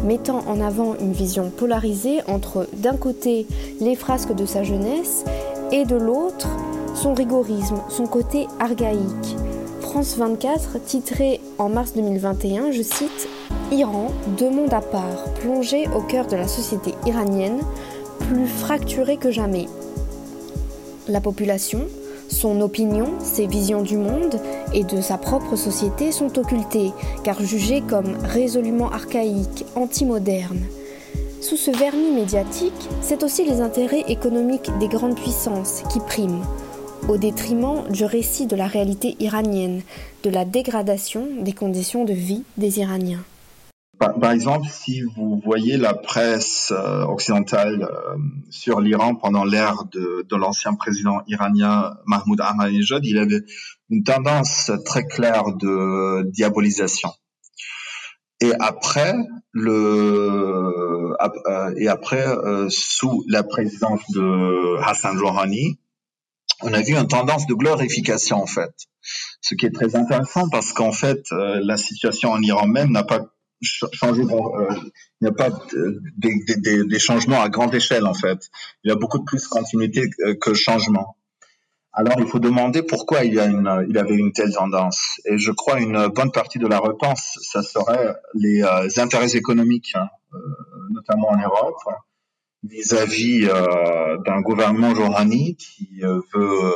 mettant 0.02 0.38
en 0.48 0.62
avant 0.62 0.96
une 0.96 1.12
vision 1.12 1.50
polarisée 1.50 2.22
entre 2.26 2.66
d'un 2.78 2.96
côté 2.96 3.46
les 3.80 3.94
frasques 3.94 4.34
de 4.34 4.46
sa 4.46 4.62
jeunesse 4.62 5.26
et 5.70 5.84
de 5.84 5.96
l'autre 5.96 6.48
son 7.00 7.14
rigorisme, 7.14 7.80
son 7.88 8.06
côté 8.06 8.46
archaïque. 8.58 9.36
France 9.80 10.18
24 10.18 10.84
titrait 10.84 11.40
en 11.56 11.70
mars 11.70 11.94
2021, 11.94 12.72
je 12.72 12.82
cite, 12.82 13.28
Iran, 13.72 14.08
deux 14.36 14.50
mondes 14.50 14.74
à 14.74 14.82
part, 14.82 15.24
plongé 15.40 15.88
au 15.96 16.02
cœur 16.02 16.26
de 16.26 16.36
la 16.36 16.46
société 16.46 16.94
iranienne, 17.06 17.60
plus 18.18 18.46
fracturé 18.46 19.16
que 19.16 19.30
jamais. 19.30 19.66
La 21.08 21.22
population, 21.22 21.86
son 22.28 22.60
opinion, 22.60 23.08
ses 23.20 23.46
visions 23.46 23.80
du 23.80 23.96
monde 23.96 24.38
et 24.74 24.84
de 24.84 25.00
sa 25.00 25.16
propre 25.16 25.56
société 25.56 26.12
sont 26.12 26.38
occultées, 26.38 26.92
car 27.24 27.42
jugées 27.42 27.80
comme 27.80 28.18
résolument 28.24 28.90
archaïques, 28.90 29.64
antimodernes. 29.74 30.66
Sous 31.40 31.56
ce 31.56 31.70
vernis 31.70 32.10
médiatique, 32.10 32.88
c'est 33.00 33.22
aussi 33.22 33.46
les 33.46 33.62
intérêts 33.62 34.04
économiques 34.08 34.70
des 34.78 34.88
grandes 34.88 35.16
puissances 35.16 35.82
qui 35.90 35.98
priment, 36.00 36.44
au 37.08 37.16
détriment 37.16 37.88
du 37.90 38.04
récit 38.04 38.46
de 38.46 38.56
la 38.56 38.66
réalité 38.66 39.16
iranienne, 39.20 39.82
de 40.22 40.30
la 40.30 40.44
dégradation 40.44 41.26
des 41.40 41.52
conditions 41.52 42.04
de 42.04 42.12
vie 42.12 42.44
des 42.56 42.80
Iraniens. 42.80 43.22
Par, 43.98 44.32
exemple, 44.32 44.66
si 44.66 45.02
vous 45.02 45.42
voyez 45.44 45.76
la 45.76 45.92
presse 45.92 46.72
euh, 46.74 47.04
occidentale 47.04 47.82
euh, 47.82 48.16
sur 48.48 48.80
l'Iran 48.80 49.14
pendant 49.14 49.44
l'ère 49.44 49.84
de, 49.92 50.24
l'ancien 50.34 50.72
président 50.72 51.20
iranien 51.26 51.92
Mahmoud 52.06 52.40
Ahmadinejad, 52.40 53.04
il 53.04 53.18
avait 53.18 53.42
une 53.90 54.02
tendance 54.02 54.70
très 54.86 55.06
claire 55.06 55.54
de 55.54 56.22
diabolisation. 56.30 57.10
Et 58.40 58.52
après, 58.58 59.12
le, 59.52 61.12
euh, 61.20 61.74
et 61.76 61.88
après, 61.88 62.24
sous 62.70 63.22
la 63.28 63.42
présidence 63.42 64.00
de 64.14 64.82
Hassan 64.82 65.18
Rouhani, 65.20 65.78
on 66.62 66.72
a 66.72 66.82
vu 66.82 66.94
une 66.94 67.06
tendance 67.06 67.46
de 67.46 67.54
glorification 67.54 68.42
en 68.42 68.46
fait, 68.46 68.72
ce 69.40 69.54
qui 69.54 69.66
est 69.66 69.74
très 69.74 69.96
intéressant 69.96 70.48
parce 70.48 70.72
qu'en 70.72 70.92
fait 70.92 71.24
euh, 71.32 71.60
la 71.62 71.76
situation 71.76 72.30
en 72.30 72.42
Iran 72.42 72.66
même 72.66 72.90
n'a 72.90 73.02
pas 73.02 73.26
changé, 73.62 74.22
euh, 74.22 74.74
il 75.20 75.22
n'y 75.22 75.28
a 75.28 75.32
pas 75.32 75.50
des, 76.16 76.98
changements 76.98 77.42
à 77.42 77.50
grande 77.50 77.74
échelle 77.74 78.06
en 78.06 78.14
fait. 78.14 78.48
Il 78.84 78.88
y 78.88 78.92
a 78.92 78.96
beaucoup 78.96 79.18
de 79.18 79.24
plus 79.24 79.46
continuité 79.48 80.08
que 80.40 80.54
changement. 80.54 81.16
Alors 81.92 82.14
il 82.20 82.26
faut 82.26 82.38
demander 82.38 82.82
pourquoi 82.82 83.24
il 83.24 83.34
y 83.34 83.40
a 83.40 83.44
une, 83.44 83.86
il 83.88 83.98
avait 83.98 84.14
une 84.14 84.32
telle 84.32 84.54
tendance. 84.54 85.20
Et 85.26 85.36
je 85.36 85.50
crois 85.50 85.78
une 85.78 86.08
bonne 86.08 86.32
partie 86.32 86.58
de 86.58 86.66
la 86.66 86.78
réponse, 86.78 87.38
ça 87.42 87.62
serait 87.62 88.14
les 88.34 88.62
euh, 88.62 88.88
intérêts 88.96 89.36
économiques, 89.36 89.92
hein, 89.94 90.08
notamment 90.90 91.28
en 91.28 91.36
Europe 91.36 91.82
vis-à-vis 92.62 93.46
euh, 93.48 94.18
d'un 94.26 94.40
gouvernement 94.40 94.92
Rouhani 94.92 95.56
qui 95.56 96.00
euh, 96.02 96.20
veut 96.34 96.64
euh, 96.64 96.72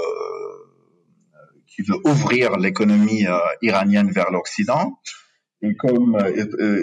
qui 1.66 1.83
veut 1.83 1.99
ouvrir 2.05 2.57
l'économie 2.57 3.27
iranienne 3.61 4.11
vers 4.12 4.31
l'Occident. 4.31 5.01
Et 5.61 5.75
comme 5.75 6.16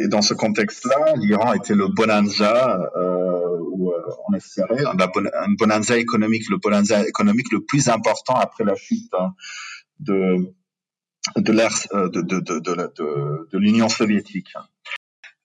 dans 0.10 0.22
ce 0.22 0.34
contexte-là, 0.34 1.14
l'Iran 1.16 1.54
était 1.54 1.76
le 1.76 1.88
bonanza 1.88 2.78
on 4.28 4.34
espérait 4.34 4.84
un 4.86 5.54
bonanza 5.58 5.98
économique, 5.98 6.50
le 6.50 6.58
bonanza 6.58 7.08
économique 7.08 7.52
le 7.54 7.64
plus 7.64 7.88
important 7.88 8.36
après 8.36 8.66
la 8.66 8.76
chute 8.76 9.14
hein, 9.18 9.34
de 10.00 10.54
de 11.38 11.52
l'ère 11.54 11.72
de 11.94 12.22
de 12.22 12.40
de, 12.40 12.60
de, 13.52 13.58
l'Union 13.58 13.88
soviétique. 13.88 14.54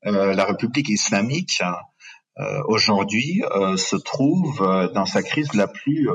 Euh, 0.06 0.34
la 0.34 0.44
République 0.44 0.88
islamique 0.88 1.60
euh, 1.62 1.72
aujourd'hui 2.66 3.42
euh, 3.50 3.76
se 3.76 3.96
trouve 3.96 4.60
euh, 4.62 4.88
dans 4.92 5.06
sa 5.06 5.22
crise 5.22 5.54
la 5.54 5.68
plus 5.68 6.08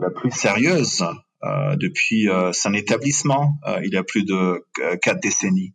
la 0.00 0.10
plus 0.10 0.32
sérieuse 0.32 1.04
depuis 1.76 2.28
son 2.52 2.74
établissement 2.74 3.58
il 3.84 3.92
y 3.92 3.96
a 3.96 4.02
plus 4.02 4.24
de 4.24 4.66
quatre 5.00 5.20
décennies. 5.20 5.72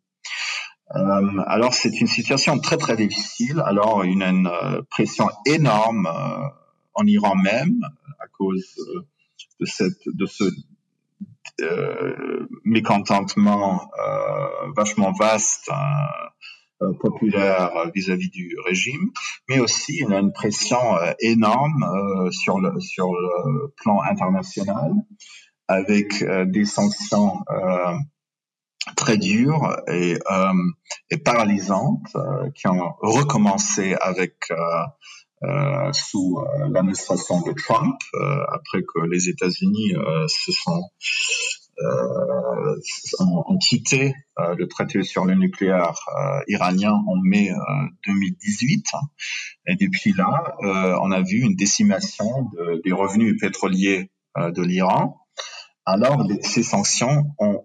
alors 0.89 1.73
c'est 1.73 2.01
une 2.01 2.07
situation 2.07 2.59
très 2.59 2.75
très 2.75 2.97
difficile. 2.97 3.63
Alors 3.65 4.01
a 4.01 4.05
une 4.05 4.51
pression 4.89 5.29
énorme 5.45 6.05
en 6.93 7.05
Iran 7.05 7.35
même 7.35 7.79
à 8.19 8.27
cause 8.27 8.75
de 9.61 9.65
cette 9.65 10.01
de 10.05 10.25
ce 10.25 10.43
mécontentement 12.65 13.89
vachement 14.75 15.11
vaste 15.11 15.69
euh, 15.69 15.73
populaire 16.99 17.91
vis-à-vis 17.93 18.29
du 18.29 18.55
régime, 18.65 19.11
mais 19.49 19.59
aussi 19.59 19.99
une 19.99 20.31
pression 20.31 20.95
euh, 20.95 21.13
énorme 21.19 21.83
euh, 21.83 22.31
sur 22.31 22.59
le 22.59 23.73
plan 23.77 24.01
international 24.01 24.93
avec 25.67 26.21
des 26.47 26.65
sanctions 26.65 27.45
très 28.97 29.17
dures 29.17 29.77
et, 29.87 30.17
et 31.09 31.17
paralysantes 31.17 32.17
qui 32.55 32.67
ont 32.67 32.91
recommencé 33.01 33.95
avec 34.01 34.35
euh, 35.43 35.91
sous 35.91 36.37
l'administration 36.69 37.41
de 37.41 37.53
Trump, 37.53 37.99
euh, 38.13 38.43
après 38.51 38.83
que 38.83 38.99
les 39.07 39.27
États-Unis 39.27 39.95
euh, 39.95 40.27
se 40.27 40.51
sont 40.51 40.83
euh, 41.79 42.75
ont, 43.19 43.57
quitté 43.57 44.13
euh, 44.39 44.55
le 44.55 44.67
traité 44.67 45.03
sur 45.03 45.25
le 45.25 45.35
nucléaire 45.35 45.95
euh, 46.19 46.41
iranien 46.47 46.93
en 46.93 47.15
mai 47.23 47.51
2018. 48.05 48.85
Et 49.67 49.75
depuis 49.75 50.13
là, 50.13 50.55
on 51.01 51.11
a 51.11 51.21
vu 51.21 51.39
une 51.41 51.55
décimation 51.55 52.49
des 52.83 52.91
revenus 52.91 53.39
pétroliers 53.39 54.11
de 54.37 54.61
l'Iran. 54.61 55.17
Alors, 55.85 56.25
ces 56.41 56.63
sanctions 56.63 57.25
ont, 57.39 57.63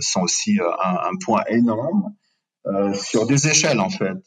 sont 0.00 0.20
aussi 0.20 0.58
un, 0.60 1.16
point 1.24 1.42
énorme 1.48 2.14
sur 2.94 3.26
des 3.26 3.48
échelles 3.48 3.80
en 3.80 3.90
fait, 3.90 4.18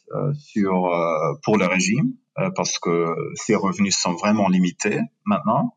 pour 1.43 1.58
le 1.58 1.65
régime, 1.65 2.13
parce 2.56 2.78
que 2.80 3.15
ces 3.36 3.56
revenus 3.56 3.98
sont 3.98 4.13
vraiment 4.13 4.48
limités 4.48 5.00
maintenant 5.26 5.76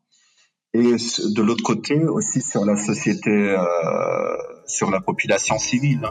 et 0.73 0.81
de 0.81 1.41
l'autre 1.41 1.63
côté 1.63 2.05
aussi 2.05 2.41
sur 2.41 2.65
la 2.65 2.75
société, 2.75 3.31
euh, 3.31 4.37
sur 4.65 4.91
la 4.91 5.01
population 5.01 5.57
civile. 5.57 6.09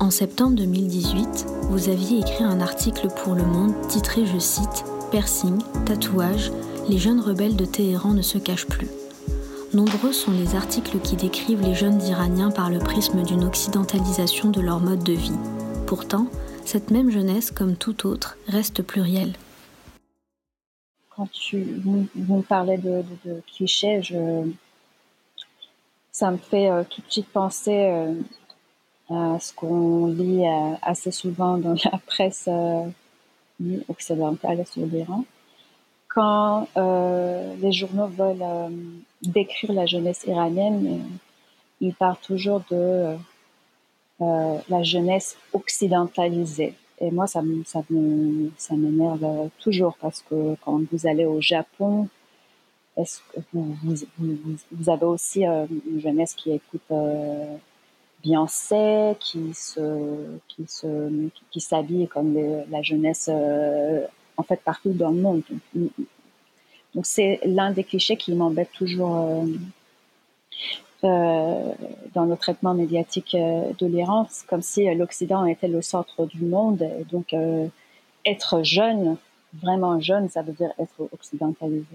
En 0.00 0.10
septembre 0.10 0.56
2018, 0.56 1.46
vous 1.70 1.88
aviez 1.88 2.20
écrit 2.20 2.44
un 2.44 2.60
article 2.60 3.08
pour 3.22 3.34
Le 3.34 3.44
Monde 3.44 3.74
titré, 3.88 4.24
je 4.24 4.38
cite, 4.38 4.84
Piercing, 5.10 5.58
tatouage, 5.84 6.50
les 6.88 6.98
jeunes 6.98 7.20
rebelles 7.20 7.56
de 7.56 7.64
Téhéran 7.64 8.14
ne 8.14 8.22
se 8.22 8.38
cachent 8.38 8.66
plus. 8.68 8.88
Nombreux 9.74 10.12
sont 10.12 10.32
les 10.32 10.54
articles 10.54 10.98
qui 11.00 11.16
décrivent 11.16 11.60
les 11.60 11.74
jeunes 11.74 12.00
Iraniens 12.00 12.50
par 12.50 12.70
le 12.70 12.78
prisme 12.78 13.22
d'une 13.22 13.44
occidentalisation 13.44 14.50
de 14.50 14.62
leur 14.62 14.80
mode 14.80 15.02
de 15.02 15.12
vie. 15.12 15.36
Pourtant, 15.86 16.28
cette 16.68 16.90
même 16.90 17.10
jeunesse, 17.10 17.50
comme 17.50 17.76
toute 17.76 18.04
autre, 18.04 18.36
reste 18.46 18.82
plurielle. 18.82 19.32
Quand 21.08 21.26
tu, 21.32 21.64
vous, 21.82 22.06
me 22.14 22.42
parlez 22.42 22.76
de, 22.76 23.02
clichés, 23.46 24.02
ça 26.12 26.30
me 26.30 26.36
fait 26.36 26.70
euh, 26.70 26.84
tout 26.84 27.00
de 27.00 27.10
suite 27.10 27.28
penser 27.32 27.88
euh, 27.90 28.12
à 29.08 29.38
ce 29.40 29.54
qu'on 29.54 30.08
lit 30.08 30.46
euh, 30.46 30.74
assez 30.82 31.10
souvent 31.10 31.56
dans 31.56 31.74
la 31.90 31.98
presse 32.06 32.50
occidentale 33.88 34.66
sur 34.66 34.84
l'Iran. 34.84 35.24
Quand 36.08 36.68
les 36.76 37.72
journaux 37.72 38.08
veulent 38.08 38.72
décrire 39.22 39.72
la 39.72 39.86
jeunesse 39.86 40.24
iranienne, 40.26 41.02
ils 41.80 41.94
parlent 41.94 42.20
toujours 42.22 42.62
de 42.70 43.16
la 44.20 44.82
jeunesse 44.82 45.36
occidentalisée. 45.52 46.74
Et 47.00 47.10
moi, 47.10 47.26
ça, 47.28 47.42
ça, 47.64 47.82
ça 48.56 48.74
m'énerve 48.74 49.50
toujours 49.60 49.96
parce 50.00 50.22
que 50.22 50.56
quand 50.64 50.80
vous 50.90 51.06
allez 51.06 51.24
au 51.24 51.40
Japon, 51.40 52.08
est-ce 52.96 53.20
que 53.32 53.40
vous, 53.52 53.76
vous, 54.72 54.90
avez 54.90 55.04
aussi 55.04 55.46
euh, 55.46 55.66
une 55.86 56.00
jeunesse 56.00 56.34
qui 56.34 56.50
écoute 56.50 56.82
euh, 56.90 57.56
Beyoncé, 58.24 59.14
qui 59.20 59.54
se, 59.54 60.38
qui 60.48 60.66
se, 60.66 61.30
qui, 61.52 61.60
s'habille 61.60 62.08
comme 62.08 62.36
la 62.68 62.82
jeunesse 62.82 63.30
euh, 63.32 64.04
en 64.36 64.42
fait 64.42 64.60
partout 64.60 64.92
dans 64.92 65.10
le 65.10 65.20
monde. 65.20 65.42
Donc 66.94 67.06
c'est 67.06 67.38
l'un 67.44 67.70
des 67.70 67.84
clichés 67.84 68.16
qui 68.16 68.34
m'embête 68.34 68.72
toujours 68.72 69.16
euh, 69.16 69.46
dans 71.02 72.24
le 72.24 72.36
traitement 72.36 72.74
médiatique 72.74 73.34
euh, 73.34 73.72
de 73.78 73.86
l'Iran, 73.86 74.26
comme 74.48 74.62
si 74.62 74.88
euh, 74.88 74.94
l'Occident 74.94 75.46
était 75.46 75.68
le 75.68 75.82
centre 75.82 76.26
du 76.26 76.44
monde. 76.44 76.82
Et 76.82 77.04
donc, 77.04 77.34
être 78.24 78.62
jeune, 78.62 79.16
vraiment 79.62 80.00
jeune, 80.00 80.28
ça 80.28 80.42
veut 80.42 80.52
dire 80.52 80.72
être 80.78 81.08
occidentalisé. 81.12 81.86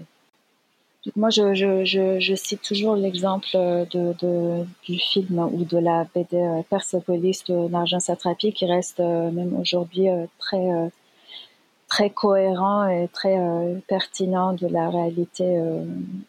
moi, 1.16 1.30
je, 1.30 2.34
cite 2.34 2.62
toujours 2.62 2.96
l'exemple 2.96 3.46
du 3.90 4.98
film 4.98 5.38
ou 5.52 5.64
de 5.64 5.78
la 5.78 6.06
BD 6.14 6.62
Persepolis 6.70 7.44
de 7.46 7.68
Narjan 7.68 8.00
Satrapi, 8.00 8.52
qui 8.52 8.66
reste 8.66 9.00
même 9.00 9.54
aujourd'hui 9.60 10.08
très, 10.38 10.90
très 11.94 12.10
cohérent 12.10 12.88
et 12.88 13.06
très 13.12 13.38
pertinent 13.86 14.52
de 14.52 14.66
la 14.66 14.90
réalité 14.90 15.46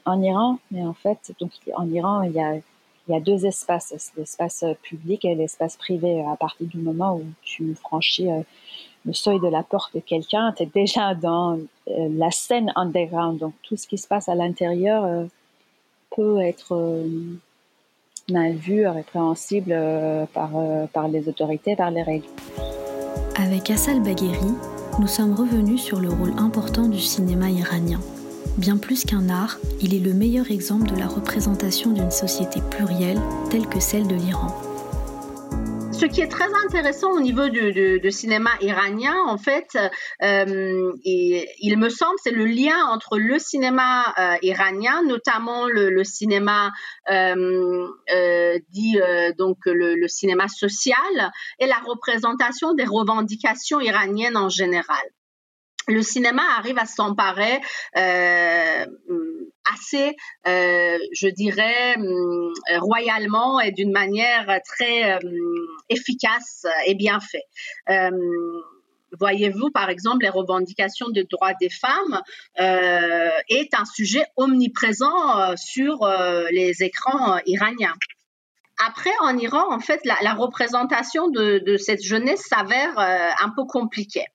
en 0.05 0.21
Iran. 0.21 0.59
Mais 0.69 0.83
en 0.83 0.93
fait, 0.93 1.33
donc 1.39 1.49
en 1.75 1.89
Iran, 1.89 2.21
il 2.21 2.33
y 2.33 3.15
a 3.15 3.19
deux 3.19 3.45
espaces, 3.45 4.11
l'espace 4.17 4.63
public 4.81 5.25
et 5.25 5.35
l'espace 5.35 5.77
privé. 5.77 6.23
À 6.23 6.35
partir 6.35 6.67
du 6.67 6.77
moment 6.77 7.15
où 7.17 7.23
tu 7.43 7.75
franchis 7.75 8.31
euh, 8.31 8.41
le 9.05 9.13
seuil 9.13 9.39
de 9.39 9.47
la 9.47 9.63
porte 9.63 9.93
de 9.95 9.99
quelqu'un, 9.99 10.53
tu 10.55 10.63
es 10.63 10.65
déjà 10.65 11.13
dans 11.13 11.57
euh, 11.57 12.09
la 12.11 12.31
scène 12.31 12.71
underground. 12.75 13.39
Donc 13.39 13.53
tout 13.63 13.77
ce 13.77 13.87
qui 13.87 13.97
se 13.97 14.07
passe 14.07 14.27
à 14.29 14.35
l'intérieur 14.35 15.03
euh, 15.03 15.25
peut 16.15 16.39
être 16.41 17.03
mal 18.29 18.53
vu, 18.53 18.87
répréhensible 18.87 19.75
par, 20.33 20.51
par 20.93 21.07
les 21.07 21.27
autorités, 21.27 21.75
par 21.75 21.91
les 21.91 22.01
règles. 22.01 22.27
Avec 23.37 23.69
Assal 23.69 24.01
Bagheri, 24.01 24.53
nous 24.99 25.07
sommes 25.07 25.33
revenus 25.33 25.81
sur 25.81 25.99
le 25.99 26.09
rôle 26.09 26.33
important 26.37 26.87
du 26.87 26.99
cinéma 26.99 27.49
iranien. 27.49 27.99
Bien 28.57 28.77
plus 28.77 29.03
qu'un 29.03 29.27
art, 29.29 29.59
il 29.81 29.93
est 29.93 29.99
le 29.99 30.13
meilleur 30.13 30.49
exemple 30.51 30.87
de 30.89 30.95
la 30.95 31.07
représentation 31.07 31.91
d'une 31.91 32.11
société 32.11 32.61
plurielle 32.71 33.19
telle 33.49 33.67
que 33.67 33.81
celle 33.81 34.07
de 34.07 34.15
l'Iran. 34.15 34.55
Ce 35.97 36.05
qui 36.05 36.19
est 36.19 36.27
très 36.27 36.53
intéressant 36.65 37.11
au 37.11 37.21
niveau 37.21 37.47
du, 37.47 38.11
cinéma 38.11 38.49
iranien, 38.59 39.15
en 39.27 39.37
fait, 39.37 39.77
euh, 40.21 40.91
il 41.05 41.77
me 41.77 41.87
semble, 41.87 42.15
c'est 42.21 42.31
le 42.31 42.43
lien 42.43 42.75
entre 42.89 43.17
le 43.17 43.39
cinéma 43.39 44.13
euh, 44.17 44.35
iranien, 44.41 45.03
notamment 45.03 45.67
le, 45.67 46.03
cinéma 46.03 46.73
euh, 47.09 48.59
dit 48.71 48.99
donc 49.37 49.59
le, 49.65 50.07
cinéma 50.09 50.49
social, 50.49 51.31
et 51.59 51.65
la 51.65 51.79
représentation 51.79 52.73
des 52.73 52.85
revendications 52.85 53.79
iraniennes 53.79 54.35
en 54.35 54.49
général 54.49 55.05
le 55.87 56.01
cinéma 56.01 56.43
arrive 56.57 56.77
à 56.77 56.85
s'emparer 56.85 57.59
euh, 57.97 58.85
assez, 59.73 60.15
euh, 60.47 60.97
je 61.13 61.27
dirais, 61.27 61.95
hum, 61.97 62.53
royalement 62.79 63.59
et 63.59 63.71
d'une 63.71 63.91
manière 63.91 64.59
très 64.65 65.19
efficace 65.89 66.65
et 66.87 66.95
bien 66.95 67.19
fait. 67.19 67.43
Hum, 67.87 68.19
voyez-vous, 69.19 69.69
par 69.71 69.89
exemple, 69.89 70.23
les 70.23 70.29
revendications 70.29 71.09
des 71.09 71.23
droits 71.23 71.53
des 71.59 71.69
femmes 71.69 72.21
euh, 72.59 73.29
est 73.49 73.73
un 73.73 73.85
sujet 73.85 74.25
omniprésent 74.35 75.55
sur 75.55 76.07
les 76.51 76.83
écrans 76.83 77.39
iraniens. 77.45 77.93
Après, 78.85 79.11
en 79.21 79.37
Iran, 79.37 79.73
en 79.73 79.79
fait, 79.79 80.01
la, 80.03 80.33
représentation 80.33 81.29
de, 81.29 81.77
cette 81.77 82.03
jeunesse 82.03 82.43
s'avère 82.49 82.97
un 82.97 83.49
peu 83.55 83.63
compliquée 83.65 84.25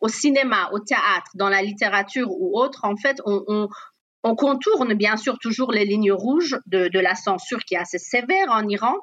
au 0.00 0.08
cinéma, 0.08 0.70
au 0.72 0.80
théâtre, 0.80 1.30
dans 1.34 1.48
la 1.48 1.62
littérature 1.62 2.30
ou 2.30 2.58
autre, 2.58 2.84
en 2.84 2.96
fait, 2.96 3.20
on, 3.24 3.68
contourne 4.36 4.94
bien 4.94 5.18
sûr 5.18 5.38
toujours 5.38 5.70
les 5.70 5.84
lignes 5.84 6.12
rouges 6.12 6.56
de, 6.66 6.98
la 6.98 7.14
censure 7.14 7.58
qui 7.64 7.74
est 7.74 7.78
assez 7.78 7.98
sévère 7.98 8.50
en 8.50 8.66
Iran, 8.68 8.94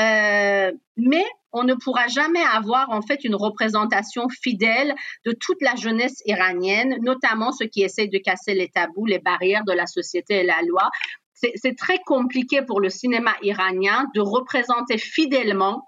euh, 0.00 0.72
mais 0.96 1.24
on 1.52 1.62
ne 1.62 1.74
pourra 1.74 2.08
jamais 2.08 2.42
avoir 2.42 2.90
en 2.90 3.00
fait 3.00 3.22
une 3.22 3.36
représentation 3.36 4.28
fidèle 4.28 4.92
de 5.24 5.30
toute 5.30 5.62
la 5.62 5.76
jeunesse 5.76 6.20
iranienne, 6.26 6.98
notamment 7.02 7.52
ceux 7.52 7.66
qui 7.66 7.82
essayent 7.82 8.10
de 8.10 8.18
casser 8.18 8.54
les 8.54 8.68
tabous, 8.68 9.06
les 9.06 9.20
barrières 9.20 9.64
de 9.64 9.72
la 9.72 9.86
société 9.86 10.40
et 10.40 10.44
la 10.44 10.60
loi. 10.62 10.90
C'est 11.32 11.76
très 11.76 11.98
compliqué 11.98 12.62
pour 12.62 12.80
le 12.80 12.90
cinéma 12.90 13.34
iranien 13.42 14.06
de 14.14 14.20
représenter 14.20 14.98
fidèlement 14.98 15.84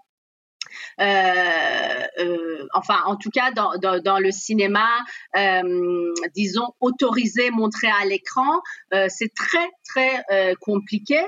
enfin 2.75 3.01
en 3.07 3.17
tout 3.17 3.31
cas 3.31 3.51
dans, 3.53 3.73
dans, 3.79 4.19
le 4.19 4.31
cinéma, 4.31 4.89
euh, 5.37 6.13
disons, 6.35 6.69
autorisé, 6.81 7.51
montré 7.51 7.89
à 7.89 8.05
l'écran, 8.05 8.61
c'est 9.09 9.33
très 9.35 9.69
très 9.85 10.25
compliqué. 10.61 11.21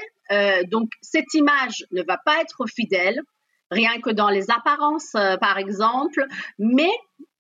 donc 0.67 0.91
cette 1.03 1.33
image 1.35 1.87
ne 1.93 2.03
va 2.03 2.19
pas 2.25 2.41
être 2.41 2.67
fidèle, 2.67 3.21
rien 3.71 4.01
que 4.01 4.11
dans 4.11 4.31
les 4.31 4.51
apparences 4.51 5.13
par 5.41 5.59
exemple, 5.59 6.25
mais 6.59 6.93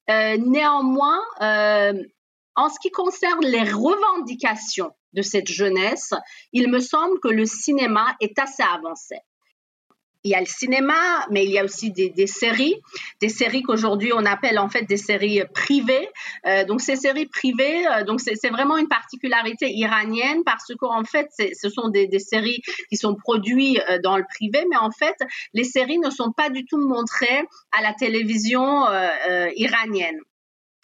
néanmoins, 0.08 1.20
en 1.40 2.68
ce 2.68 2.78
qui 2.80 2.90
concerne 2.90 3.44
les 3.46 3.62
revendications 3.62 4.92
de 5.12 5.22
cette 5.22 5.48
jeunesse, 5.48 6.12
il 6.52 6.68
me 6.68 6.80
semble 6.80 7.18
que 7.20 7.28
le 7.28 7.46
cinéma 7.46 8.16
est 8.20 8.38
assez 8.38 8.62
avancé 8.62 9.16
il 10.24 10.32
y 10.32 10.34
a 10.34 10.40
le 10.40 10.46
cinéma, 10.46 11.26
mais 11.30 11.44
il 11.44 11.50
y 11.50 11.58
a 11.58 11.64
aussi 11.64 11.92
des, 11.92 12.26
séries, 12.26 12.74
des 13.20 13.28
séries 13.28 13.62
qu'aujourd'hui 13.62 14.12
on 14.12 14.24
appelle 14.24 14.58
en 14.58 14.68
fait 14.68 14.82
des 14.82 14.96
séries 14.96 15.42
privées. 15.54 16.08
Euh, 16.46 16.64
donc 16.64 16.80
ces 16.80 16.96
séries 16.96 17.26
privées, 17.26 17.86
euh, 17.86 18.04
donc 18.04 18.20
c'est 18.20 18.50
vraiment 18.50 18.76
une 18.76 18.88
particularité 18.88 19.70
iranienne 19.70 20.42
parce 20.44 20.72
qu'en 20.78 21.04
fait 21.04 21.28
ce 21.36 21.68
sont 21.68 21.88
des, 21.88 22.08
séries 22.18 22.60
qui 22.88 22.96
sont 22.96 23.14
produites 23.14 23.80
euh, 23.88 23.98
dans 24.02 24.16
le 24.16 24.24
privé, 24.24 24.64
mais 24.70 24.76
en 24.76 24.90
fait 24.90 25.16
les 25.54 25.64
séries 25.64 25.98
ne 25.98 26.10
sont 26.10 26.32
pas 26.32 26.50
du 26.50 26.64
tout 26.64 26.78
montrées 26.78 27.44
à 27.72 27.82
la 27.82 27.92
télévision 27.94 28.86
iranienne 29.56 30.18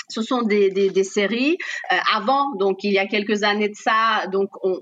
ce 0.08 0.22
sont 0.22 0.42
des, 0.42 1.04
séries. 1.04 1.56
avant, 2.12 2.54
donc 2.56 2.84
il 2.84 2.92
y 2.92 2.98
a 2.98 3.06
quelques 3.06 3.42
années 3.42 3.68
de 3.68 3.74
ça, 3.74 4.26
donc 4.28 4.48
on, 4.62 4.78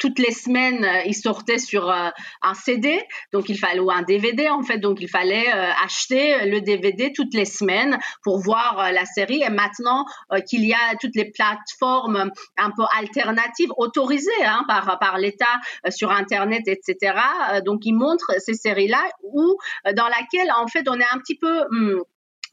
toutes 0.00 0.18
les 0.18 0.32
semaines, 0.32 0.84
euh, 0.84 1.02
il 1.04 1.14
sortait 1.14 1.58
sur 1.58 1.88
euh, 1.88 2.08
un 2.42 2.54
CD, 2.54 3.00
donc 3.32 3.48
il 3.48 3.58
fallait 3.58 3.78
ou 3.78 3.90
un 3.90 4.02
DVD 4.02 4.48
en 4.48 4.62
fait, 4.62 4.78
donc 4.78 4.98
il 5.00 5.08
fallait 5.08 5.52
euh, 5.54 5.70
acheter 5.84 6.46
le 6.46 6.60
DVD 6.60 7.12
toutes 7.14 7.34
les 7.34 7.44
semaines 7.44 7.98
pour 8.24 8.40
voir 8.40 8.90
la 8.92 9.04
série. 9.04 9.42
Et 9.42 9.50
maintenant 9.50 10.06
qu'il 10.48 10.64
y 10.64 10.72
a 10.72 10.96
toutes 11.00 11.14
les 11.14 11.30
plateformes 11.30 12.30
un 12.56 12.70
peu 12.70 12.82
alternatives 12.98 13.70
autorisées 13.76 14.30
hein, 14.44 14.64
par 14.66 14.98
par 14.98 15.18
l'État 15.18 15.60
sur 15.90 16.10
Internet, 16.10 16.62
etc. 16.66 17.14
donc 17.64 17.80
il 17.84 17.92
montre 17.92 18.32
ces 18.38 18.54
séries 18.54 18.88
là 18.88 19.02
où 19.22 19.56
dans 19.94 20.08
laquelle 20.08 20.50
en 20.56 20.66
fait 20.66 20.88
on 20.88 20.98
est 20.98 21.10
un 21.12 21.18
petit 21.18 21.36
peu 21.36 21.64
hmm, 21.70 22.00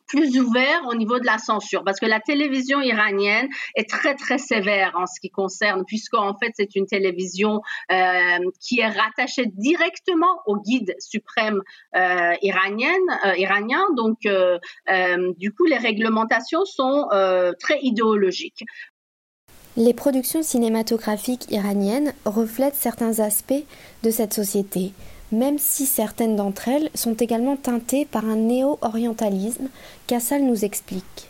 plus 0.08 0.39
ouvert 0.39 0.82
au 0.88 0.96
niveau 0.96 1.20
de 1.20 1.26
la 1.26 1.38
censure 1.38 1.84
parce 1.84 2.00
que 2.00 2.06
la 2.06 2.20
télévision 2.20 2.82
iranienne 2.82 3.48
est 3.76 3.89
très 3.89 4.15
très 4.15 4.38
sévère 4.38 4.93
en 4.96 5.06
ce 5.06 5.20
qui 5.20 5.30
concerne 5.30 5.84
puisqu'en 5.86 6.36
fait 6.38 6.52
c'est 6.56 6.76
une 6.76 6.86
télévision 6.86 7.62
euh, 7.91 8.39
qui 8.60 8.80
est 8.80 8.88
rattachée 8.88 9.46
directement 9.46 10.41
au 10.46 10.58
guide 10.58 10.96
suprême 11.00 11.62
euh, 11.96 12.00
euh, 12.28 12.34
iranien. 13.38 13.86
Donc 13.96 14.26
euh, 14.26 14.58
du 15.38 15.52
coup 15.54 15.65
les 15.65 15.78
réglementations 15.78 16.65
sont 16.65 17.08
très 17.60 17.80
idéologiques. 17.82 18.63
Les 19.76 19.93
productions 19.93 20.41
cinématographiques 20.41 21.52
iraniennes 21.52 22.13
reflètent 22.26 22.76
certains 22.76 23.20
aspects 23.20 23.63
de 24.04 24.10
cette 24.10 24.34
société 24.34 24.91
même 25.32 25.58
si 25.58 25.86
certaines 25.86 26.36
d'entre 26.36 26.68
elles 26.68 26.90
sont 26.94 27.16
également 27.16 27.58
teintées 27.58 28.06
par 28.06 28.26
un 28.26 28.36
néo-orientalisme 28.36 29.70
qu'Assal 30.08 30.44
nous 30.44 30.66
explique. 30.66 31.30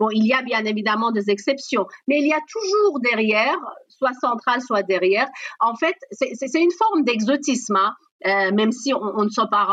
Bon, 0.00 0.08
il 0.10 0.26
y 0.26 0.32
a 0.32 0.42
bien 0.42 0.64
évidemment 0.64 1.12
des 1.12 1.30
exceptions, 1.30 1.86
mais 2.08 2.18
il 2.18 2.26
y 2.26 2.32
a 2.32 2.40
toujours 2.50 3.00
derrière, 3.00 3.56
soit 3.88 4.12
central, 4.20 4.60
soit 4.60 4.82
derrière, 4.82 5.28
en 5.60 5.76
fait, 5.76 5.94
c'est 6.10 6.60
une 6.60 6.72
forme 6.72 7.04
d'exotisme. 7.04 7.76
Hein. 7.76 7.94
Euh, 8.26 8.52
même 8.52 8.72
si 8.72 8.94
on, 8.94 9.02
on 9.02 9.24
ne 9.24 9.28
soit 9.28 9.48
pas, 9.48 9.66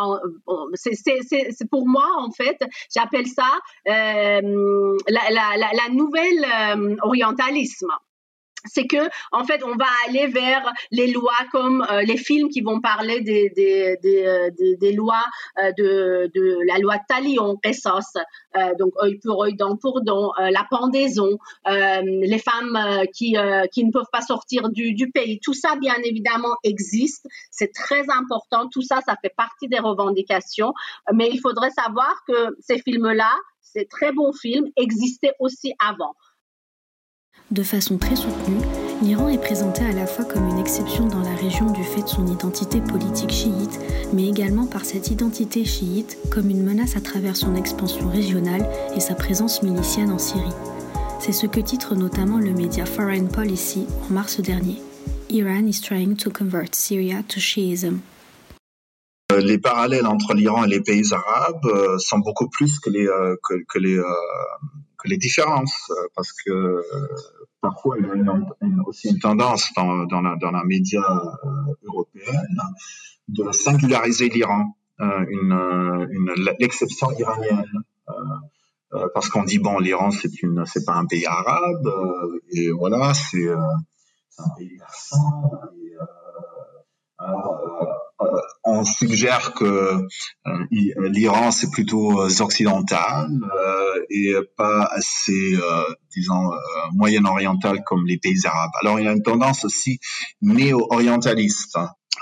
c'est 0.75 1.69
pour 1.69 1.87
moi 1.87 2.05
en 2.17 2.31
fait, 2.31 2.57
j'appelle 2.93 3.27
ça 3.27 3.47
euh, 3.87 4.97
la, 5.07 5.89
nouvelle 5.89 6.45
euh, 6.45 6.95
orientalisme 7.01 7.91
c'est 8.65 8.87
que 8.87 9.09
en 9.31 9.43
fait 9.43 9.63
on 9.63 9.75
va 9.75 9.87
aller 10.07 10.27
vers 10.27 10.71
les 10.91 11.07
lois 11.11 11.31
comme 11.51 11.85
euh, 11.89 12.01
les 12.01 12.17
films 12.17 12.49
qui 12.49 12.61
vont 12.61 12.79
parler 12.79 13.21
des 13.21 13.49
des, 13.49 13.97
des, 14.01 14.25
euh, 14.25 14.49
des, 14.57 14.75
des 14.77 14.91
lois 14.93 15.23
euh, 15.57 15.71
de, 15.77 16.31
de 16.33 16.59
la 16.67 16.77
loi 16.79 16.97
Talion 17.07 17.57
Qisas 17.57 18.13
euh, 18.57 18.73
donc 18.77 18.93
œil 19.01 19.19
pour 19.23 19.43
œil 19.43 19.55
dent 19.55 19.77
pour 19.77 20.01
dent 20.01 20.31
la 20.37 20.65
pendaison 20.69 21.37
les 21.67 22.39
femmes 22.39 22.77
qui 23.13 23.35
qui 23.71 23.85
ne 23.85 23.91
peuvent 23.91 24.11
pas 24.11 24.21
sortir 24.21 24.69
du, 24.69 24.93
du 24.93 25.09
pays. 25.11 25.39
Tout 25.41 25.53
ça 25.53 25.75
bien 25.75 25.95
évidemment 26.03 26.55
existe. 26.63 27.27
C'est 27.49 27.73
très 27.73 28.09
important. 28.09 28.67
Tout 28.69 28.81
ça 28.81 28.99
ça 29.05 29.15
fait 29.21 29.33
partie 29.35 29.67
des 29.67 29.79
revendications. 29.79 30.73
Mais 31.13 31.29
il 31.31 31.39
faudrait 31.39 31.71
savoir 31.71 32.13
que 32.27 32.55
ces 32.59 32.79
films 32.79 33.11
là 33.11 33.31
ces 33.61 33.85
très 33.85 34.11
bons 34.11 34.33
films 34.33 34.67
existaient 34.75 35.33
aussi 35.39 35.73
avant 35.79 36.13
de 37.51 37.63
façon 37.63 37.97
très 37.97 38.15
soutenue, 38.15 38.61
l'Iran 39.03 39.29
est 39.29 39.37
présenté 39.37 39.83
à 39.83 39.91
la 39.91 40.07
fois 40.07 40.25
comme 40.25 40.47
une 40.47 40.59
exception 40.59 41.05
dans 41.05 41.21
la 41.21 41.35
région 41.35 41.71
du 41.71 41.83
fait 41.83 42.01
de 42.01 42.07
son 42.07 42.25
identité 42.27 42.79
politique 42.81 43.31
chiite, 43.31 43.79
mais 44.13 44.27
également 44.27 44.65
par 44.65 44.85
cette 44.85 45.11
identité 45.11 45.65
chiite 45.65 46.17
comme 46.31 46.49
une 46.49 46.63
menace 46.63 46.95
à 46.95 47.01
travers 47.01 47.35
son 47.35 47.55
expansion 47.55 48.09
régionale 48.09 48.67
et 48.95 48.99
sa 48.99 49.15
présence 49.15 49.63
milicienne 49.63 50.11
en 50.11 50.17
Syrie. 50.17 50.55
C'est 51.19 51.33
ce 51.33 51.45
que 51.45 51.59
titre 51.59 51.95
notamment 51.95 52.39
le 52.39 52.53
média 52.53 52.85
Foreign 52.85 53.27
Policy 53.27 53.85
en 54.09 54.13
mars 54.13 54.39
dernier. 54.39 54.81
Iran 55.29 55.67
is 55.67 55.81
trying 55.81 56.15
to 56.15 56.31
convert 56.31 56.73
Syria 56.73 57.23
to 57.27 57.39
Shiism. 57.39 57.99
Euh, 59.31 59.39
les 59.39 59.57
parallèles 59.57 60.07
entre 60.07 60.33
l'Iran 60.33 60.65
et 60.65 60.67
les 60.67 60.81
pays 60.81 61.13
arabes 61.13 61.65
euh, 61.65 61.97
sont 61.99 62.19
beaucoup 62.19 62.49
plus 62.49 62.79
que 62.79 62.89
les, 62.89 63.07
euh, 63.07 63.35
que, 63.41 63.79
les 65.07 65.17
différences, 65.17 65.91
parce 66.15 66.31
que 66.33 66.83
parfois 67.61 67.97
il 67.99 68.05
y 68.05 68.09
a 68.09 68.83
aussi 68.85 69.09
une 69.09 69.19
tendance 69.19 69.71
dans, 69.75 70.21
la, 70.21 70.35
dans 70.35 70.51
la 70.51 70.63
média 70.63 71.01
euh, 71.01 71.73
européenne 71.83 72.57
de 73.27 73.51
singulariser 73.51 74.29
l'Iran, 74.29 74.75
euh, 74.99 75.25
une, 75.29 76.07
une, 76.11 76.33
l'exception 76.59 77.11
iranienne. 77.11 77.83
Euh, 78.93 79.07
parce 79.13 79.29
qu'on 79.29 79.45
dit 79.45 79.59
bon 79.59 79.79
l'Iran 79.79 80.11
c'est 80.11 80.41
une 80.43 80.65
c'est 80.65 80.83
pas 80.85 80.95
un 80.95 81.05
pays 81.05 81.25
arabe 81.25 81.89
et 82.51 82.71
voilà 82.71 83.13
c'est 83.13 83.49
un 83.49 84.49
pays 84.57 84.77
persan 84.77 85.51
et, 85.77 85.95
alors, 87.17 88.10
on 88.63 88.83
suggère 88.83 89.53
que 89.53 89.65
euh, 89.65 90.65
l'Iran 90.69 91.51
c'est 91.51 91.71
plutôt 91.71 92.21
euh, 92.21 92.41
occidental 92.41 93.29
euh, 93.31 94.05
et 94.09 94.33
pas 94.57 94.85
assez, 94.91 95.57
disons, 96.15 96.51
moyen-oriental 96.93 97.83
comme 97.85 98.05
les 98.05 98.17
pays 98.17 98.45
arabes. 98.45 98.71
Alors 98.81 98.99
il 98.99 99.05
y 99.05 99.07
a 99.07 99.11
une 99.11 99.23
tendance 99.23 99.65
aussi 99.65 99.99
néo-orientaliste. 100.41 101.77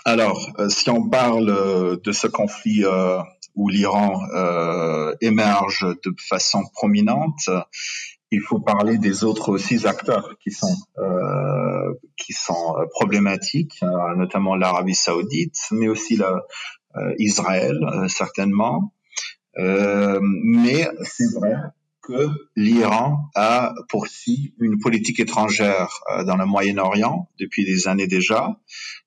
Alors, 0.05 0.51
si 0.69 0.89
on 0.89 1.09
parle 1.09 1.99
de 2.01 2.11
ce 2.11 2.27
conflit 2.27 2.83
où 3.55 3.69
l'Iran 3.69 4.21
émerge 5.21 5.85
de 6.03 6.13
façon 6.29 6.63
prominente, 6.73 7.49
il 8.31 8.41
faut 8.41 8.59
parler 8.59 8.97
des 8.97 9.23
autres 9.23 9.49
aussi 9.49 9.87
acteurs 9.87 10.37
qui 10.39 10.51
sont 10.51 10.75
euh, 10.97 11.93
qui 12.17 12.33
sont 12.33 12.75
euh, 12.77 12.85
problématiques, 12.91 13.79
euh, 13.83 14.15
notamment 14.15 14.55
l'Arabie 14.55 14.95
Saoudite, 14.95 15.57
mais 15.71 15.87
aussi 15.87 16.15
la, 16.15 16.43
euh, 16.95 17.13
Israël 17.17 17.77
euh, 17.83 18.07
certainement. 18.07 18.93
Mais 19.57 20.87
c'est 21.03 21.33
vrai 21.37 21.53
l'Iran 22.55 23.29
a 23.35 23.73
poursuivi 23.89 24.53
une 24.59 24.79
politique 24.79 25.19
étrangère 25.19 25.89
dans 26.25 26.35
le 26.35 26.45
Moyen-Orient 26.45 27.29
depuis 27.39 27.65
des 27.65 27.87
années 27.87 28.07
déjà, 28.07 28.59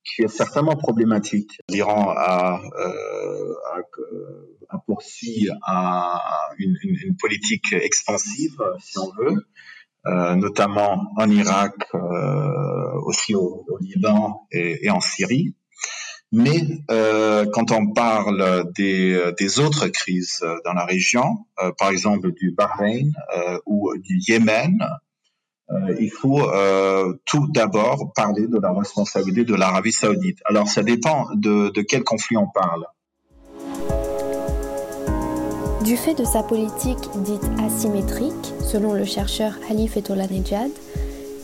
qui 0.05 0.23
est 0.23 0.29
certainement 0.29 0.77
problématique. 0.77 1.61
L'Iran 1.69 2.15
a, 2.17 2.61
poursuit 4.87 5.49
un, 5.67 6.19
une, 6.59 7.17
politique 7.21 7.73
expansive, 7.73 8.61
si 8.81 8.99
on 8.99 9.11
veut, 9.13 9.47
euh, 10.07 10.35
notamment 10.35 11.13
en 11.17 11.31
Irak, 11.31 11.75
euh, 11.95 13.01
aussi 13.05 13.37
au, 13.37 13.65
Liban 13.81 14.49
et, 14.51 14.91
en 14.91 15.01
Syrie. 15.01 15.55
Mais 16.33 16.63
euh, 16.91 17.45
quand 17.53 17.73
on 17.73 17.93
parle 17.93 18.73
des, 18.75 19.61
autres 19.61 19.89
crises 19.89 20.43
dans 20.65 20.73
la 20.73 20.87
région, 20.87 21.45
euh, 21.63 21.73
par 21.79 21.91
exemple 21.91 22.33
du 22.33 22.53
Bahreïn 22.53 23.13
euh, 23.37 23.59
ou 23.67 23.93
du 23.99 24.19
Yémen, 24.27 24.79
euh, 25.71 25.95
il 26.01 26.11
faut 26.11 26.43
tout 27.27 27.49
d'abord 27.53 28.13
parler 28.15 28.47
de 28.47 28.59
la 28.59 28.73
responsabilité 28.73 29.45
de 29.45 29.55
l'Arabie 29.55 29.93
saoudite. 29.93 30.39
Alors 30.47 30.69
ça 30.69 30.83
dépend 30.83 31.27
de, 31.35 31.71
quel 31.83 32.03
conflit 32.03 32.39
on 32.39 32.49
parle. 32.49 32.87
Du 35.85 35.97
fait 35.97 36.15
de 36.15 36.25
sa 36.25 36.43
politique 36.43 37.11
dite 37.25 37.45
asymétrique, 37.59 38.55
selon 38.61 38.95
le 38.95 39.05
chercheur 39.05 39.59
Ali 39.69 39.89
Fetholanejad, 39.89 40.71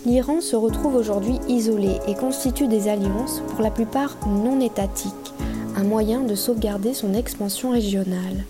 l'Iran 0.08 0.40
se 0.40 0.56
retrouve 0.56 0.94
aujourd'hui 0.94 1.38
isolé 1.48 1.98
et 2.08 2.14
constitue 2.14 2.66
des 2.66 2.88
alliances 2.88 3.42
pour 3.50 3.60
la 3.60 3.70
plupart 3.70 4.16
non 4.26 4.58
étatiques, 4.58 5.34
un 5.76 5.84
moyen 5.84 6.22
de 6.22 6.34
sauvegarder 6.34 6.94
son 6.94 7.12
expansion 7.12 7.72
régionale. 7.72 8.46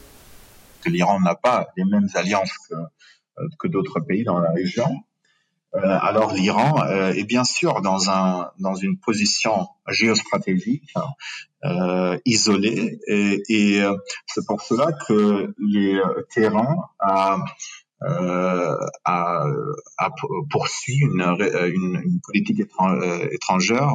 L'Iran 0.86 1.18
n'a 1.20 1.34
pas 1.34 1.66
les 1.76 1.84
mêmes 1.84 2.06
alliances 2.14 2.52
que, 2.70 2.76
euh, 2.76 3.68
d'autres 3.70 3.98
pays 3.98 4.22
dans 4.22 4.38
la 4.38 4.52
région. 4.52 4.88
Euh, 5.74 5.80
alors 6.00 6.32
l'Iran 6.32 6.80
euh, 6.84 7.12
est 7.12 7.24
bien 7.24 7.42
sûr 7.42 7.82
dans, 7.82 8.08
un, 8.08 8.52
dans 8.60 8.76
une 8.76 8.96
position 8.96 9.66
géostratégique 9.88 10.94
isolée 12.24 13.00
et, 13.08 13.82
c'est 14.28 14.46
pour 14.46 14.62
cela 14.62 14.92
que 15.08 15.52
les 15.58 16.00
terrains 16.32 16.76
a, 17.00 17.38
euh, 18.02 18.76
a 19.04 19.44
poursuivi 20.50 21.00
une, 21.00 21.20
une, 21.20 22.00
une 22.04 22.20
politique 22.20 22.60
étrangère 22.60 23.92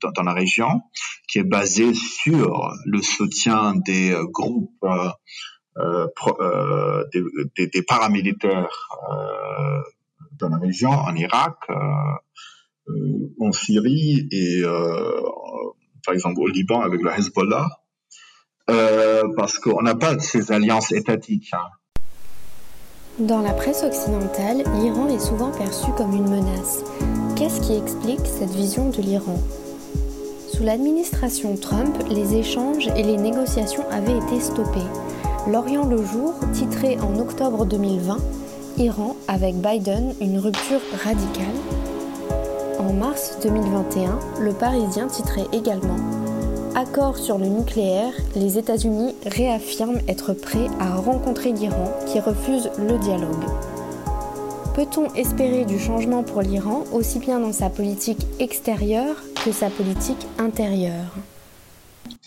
dans, 0.00 0.10
dans, 0.10 0.22
la 0.22 0.32
région 0.32 0.80
qui 1.28 1.40
est 1.40 1.44
basée 1.44 1.92
sur 1.94 2.72
le 2.86 3.02
soutien 3.02 3.74
des 3.74 4.16
groupes 4.32 4.86
pro, 6.16 6.38
des, 7.12 7.22
des, 7.56 7.66
des, 7.66 7.82
paramilitaires 7.82 8.88
dans 10.38 10.48
la 10.48 10.58
région, 10.58 10.90
en 10.90 11.14
Irak, 11.14 11.56
euh, 11.70 11.74
euh, 12.88 13.34
en 13.40 13.52
Syrie 13.52 14.28
et 14.30 14.62
euh, 14.62 15.20
par 16.04 16.14
exemple 16.14 16.40
au 16.40 16.46
Liban 16.46 16.80
avec 16.80 17.00
le 17.00 17.10
Hezbollah, 17.10 17.68
parce 19.36 19.58
qu'on 19.58 19.82
n'a 19.82 19.94
pas 19.94 20.18
ces 20.18 20.52
alliances 20.52 20.92
étatiques. 20.92 21.52
Hein. 21.52 21.68
Dans 23.20 23.42
la 23.42 23.52
presse 23.52 23.84
occidentale, 23.84 24.64
l'Iran 24.80 25.06
est 25.06 25.20
souvent 25.20 25.52
perçu 25.52 25.86
comme 25.96 26.14
une 26.14 26.28
menace. 26.28 26.82
Qu'est-ce 27.36 27.60
qui 27.60 27.76
explique 27.76 28.26
cette 28.26 28.50
vision 28.50 28.90
de 28.90 29.00
l'Iran? 29.00 29.38
Sous 30.52 30.64
l'administration 30.64 31.54
Trump, 31.54 31.96
les 32.10 32.34
échanges 32.34 32.88
et 32.96 33.04
les 33.04 33.16
négociations 33.16 33.84
avaient 33.92 34.18
été 34.18 34.40
stoppés. 34.40 34.80
L'Orient 35.46 35.86
le 35.86 36.04
jour, 36.04 36.34
titré 36.52 36.98
en 36.98 37.16
octobre 37.20 37.66
2020, 37.66 38.16
Iran 38.78 39.14
avec 39.28 39.54
Biden 39.60 40.12
une 40.20 40.40
rupture 40.40 40.80
radicale. 41.04 41.54
En 42.80 42.92
mars 42.92 43.38
2021, 43.44 44.18
le 44.40 44.52
Parisien 44.52 45.06
titrait 45.06 45.46
également 45.52 46.23
accord 46.74 47.16
sur 47.16 47.38
le 47.38 47.46
nucléaire, 47.46 48.12
les 48.34 48.58
États-Unis 48.58 49.14
réaffirment 49.26 50.00
être 50.08 50.32
prêts 50.32 50.66
à 50.80 50.96
rencontrer 50.96 51.52
l'Iran 51.52 51.92
qui 52.06 52.20
refuse 52.20 52.70
le 52.78 52.98
dialogue. 52.98 53.44
Peut-on 54.74 55.12
espérer 55.14 55.64
du 55.64 55.78
changement 55.78 56.24
pour 56.24 56.42
l'Iran 56.42 56.84
aussi 56.92 57.20
bien 57.20 57.38
dans 57.38 57.52
sa 57.52 57.70
politique 57.70 58.26
extérieure 58.40 59.16
que 59.44 59.52
sa 59.52 59.70
politique 59.70 60.26
intérieure? 60.38 61.14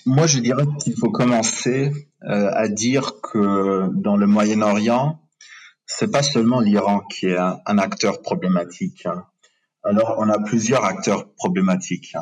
Moi, 0.06 0.28
je 0.28 0.40
dirais 0.40 0.66
qu'il 0.80 0.96
faut 0.98 1.12
commencer 1.12 1.92
euh, 2.24 2.50
à 2.54 2.70
dire 2.70 3.20
que 3.22 3.90
dans 3.94 4.16
le 4.16 4.28
Moyen-Orient, 4.28 5.20
c'est 5.86 6.10
pas 6.10 6.24
seulement 6.24 6.62
l'Iran 6.62 7.02
qui 7.02 7.28
est 7.28 7.38
un, 7.38 7.78
acteur 7.78 8.22
problématique. 8.22 9.06
Hein. 9.06 9.26
Alors, 9.84 10.16
on 10.18 10.30
a 10.30 10.40
plusieurs 10.40 10.86
acteurs 10.86 11.34
problématiques. 11.34 12.16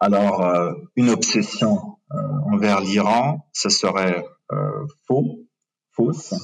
Alors, 0.00 0.44
euh, 0.44 0.72
une 0.96 1.10
obsession 1.10 1.98
euh, 2.12 2.16
envers 2.52 2.80
l'Iran, 2.80 3.48
ce 3.52 3.68
serait 3.68 4.24
euh, 4.52 4.86
faux, 5.06 5.46
fausse, 5.92 6.34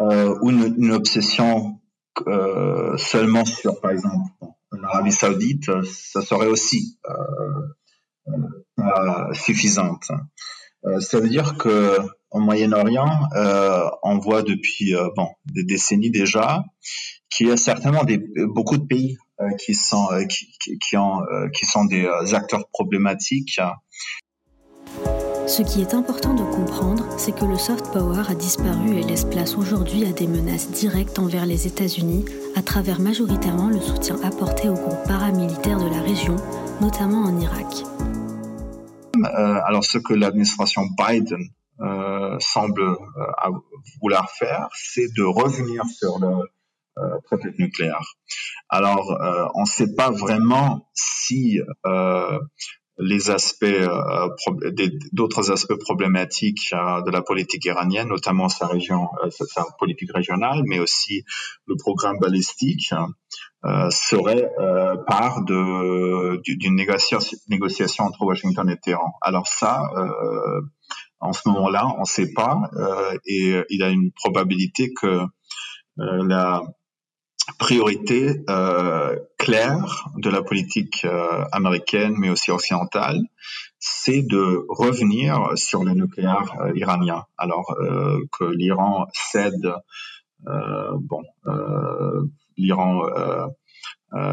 ou 0.00 0.50
une, 0.50 0.92
obsession 0.92 1.80
seulement 2.96 3.44
sur, 3.44 3.80
par 3.80 3.90
exemple, 3.90 4.30
l'Arabie 4.72 5.12
Saoudite, 5.12 5.70
ça 5.84 6.22
serait 6.22 6.46
aussi 6.46 6.98
suffisante. 9.32 10.04
ça 11.00 11.20
veut 11.20 11.28
dire 11.28 11.58
que 11.58 11.98
au 12.30 12.38
Moyen-Orient, 12.38 13.28
on 14.04 14.18
voit 14.18 14.42
depuis 14.42 14.94
bon 15.16 15.30
des 15.46 15.64
décennies 15.64 16.12
déjà 16.12 16.64
qu'il 17.28 17.48
y 17.48 17.50
a 17.50 17.56
certainement 17.56 18.04
des, 18.04 18.18
beaucoup 18.46 18.76
de 18.76 18.86
pays 18.86 19.16
euh, 19.16 19.27
qui 19.58 19.74
sont 19.74 20.08
euh, 20.12 20.24
qui, 20.24 20.48
qui, 20.78 20.96
ont, 20.96 21.22
euh, 21.22 21.48
qui 21.50 21.66
sont 21.66 21.84
des 21.84 22.08
acteurs 22.34 22.68
problématiques. 22.68 23.60
Ce 25.46 25.62
qui 25.62 25.80
est 25.80 25.94
important 25.94 26.34
de 26.34 26.42
comprendre, 26.42 27.06
c'est 27.16 27.34
que 27.34 27.46
le 27.46 27.56
soft 27.56 27.90
power 27.92 28.22
a 28.28 28.34
disparu 28.34 28.98
et 28.98 29.02
laisse 29.02 29.24
place 29.24 29.56
aujourd'hui 29.56 30.04
à 30.04 30.12
des 30.12 30.26
menaces 30.26 30.70
directes 30.70 31.18
envers 31.18 31.46
les 31.46 31.66
États-Unis 31.66 32.26
à 32.54 32.62
travers 32.62 33.00
majoritairement 33.00 33.70
le 33.70 33.80
soutien 33.80 34.20
apporté 34.22 34.68
aux 34.68 34.74
groupes 34.74 35.06
paramilitaires 35.06 35.78
de 35.78 35.88
la 35.88 36.02
région, 36.02 36.36
notamment 36.82 37.22
en 37.22 37.40
Irak. 37.40 37.66
Euh, 39.24 39.60
alors 39.64 39.84
ce 39.84 39.98
que 39.98 40.12
l'administration 40.12 40.82
Biden 40.98 41.48
euh, 41.80 42.36
semble 42.40 42.82
euh, 42.82 43.50
vouloir 44.02 44.30
faire, 44.30 44.68
c'est 44.74 45.12
de 45.14 45.22
revenir 45.22 45.84
sur 45.86 46.18
le, 46.18 46.28
traité 47.24 47.48
nucléaire. 47.58 48.00
Alors, 48.68 49.12
euh, 49.12 49.46
on 49.54 49.62
ne 49.62 49.66
sait 49.66 49.94
pas 49.94 50.10
vraiment 50.10 50.88
si 50.92 51.60
euh, 51.86 52.38
les 52.98 53.30
aspects, 53.30 53.64
euh, 53.64 54.28
d'autres 55.12 55.50
aspects 55.52 55.78
problématiques 55.78 56.70
de 56.72 57.10
la 57.10 57.22
politique 57.22 57.64
iranienne, 57.64 58.08
notamment 58.08 58.48
sa 58.48 58.66
région, 58.66 59.08
sa, 59.30 59.64
politique 59.78 60.10
régionale, 60.12 60.62
mais 60.66 60.80
aussi 60.80 61.24
le 61.66 61.76
programme 61.76 62.18
balistique, 62.18 62.92
euh, 63.64 63.90
serait 63.90 64.50
part 65.06 65.44
de 65.44 66.40
d'une 66.42 66.74
négociation, 66.74 67.38
négociation 67.48 68.04
entre 68.04 68.22
Washington 68.22 68.68
et 68.68 68.76
Téhéran. 68.76 69.14
Alors 69.22 69.46
ça, 69.46 69.80
en 71.20 71.32
ce 71.32 71.48
moment-là, 71.48 71.86
on 71.96 72.00
ne 72.00 72.04
sait 72.04 72.32
pas, 72.34 72.68
et 73.26 73.62
il 73.70 73.78
y 73.78 73.82
a 73.82 73.90
une 73.90 74.10
probabilité 74.12 74.92
que 74.92 75.20
la 75.96 76.62
priorité 77.58 78.44
euh, 78.48 79.18
claire 79.38 80.08
de 80.16 80.28
la 80.30 80.42
politique 80.42 81.04
euh, 81.04 81.44
américaine, 81.52 82.14
mais 82.18 82.30
aussi 82.30 82.50
occidentale, 82.50 83.20
c'est 83.78 84.22
de 84.22 84.66
revenir 84.68 85.52
sur 85.56 85.84
le 85.84 85.92
nucléaire 85.92 86.52
euh, 86.60 86.72
iranien. 86.76 87.24
Alors 87.36 87.76
que 88.38 88.44
l'Iran 88.44 89.06
cède, 89.12 89.72
bon, 90.44 91.22
l'Iran 92.56 93.02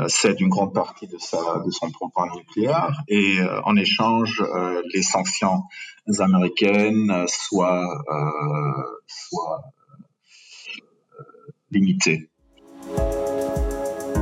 cède 0.08 0.41
une 0.41 0.49
grande 0.49 0.73
partie 0.73 1.08
de, 1.08 1.17
son 1.19 1.91
programme 1.91 2.32
nucléaire 2.36 3.01
et 3.08 3.38
en 3.63 3.75
échange, 3.75 4.43
les 4.93 5.04
sanctions 5.04 5.63
américaines 6.19 7.25
soient 7.28 8.04
limitées. 11.71 12.30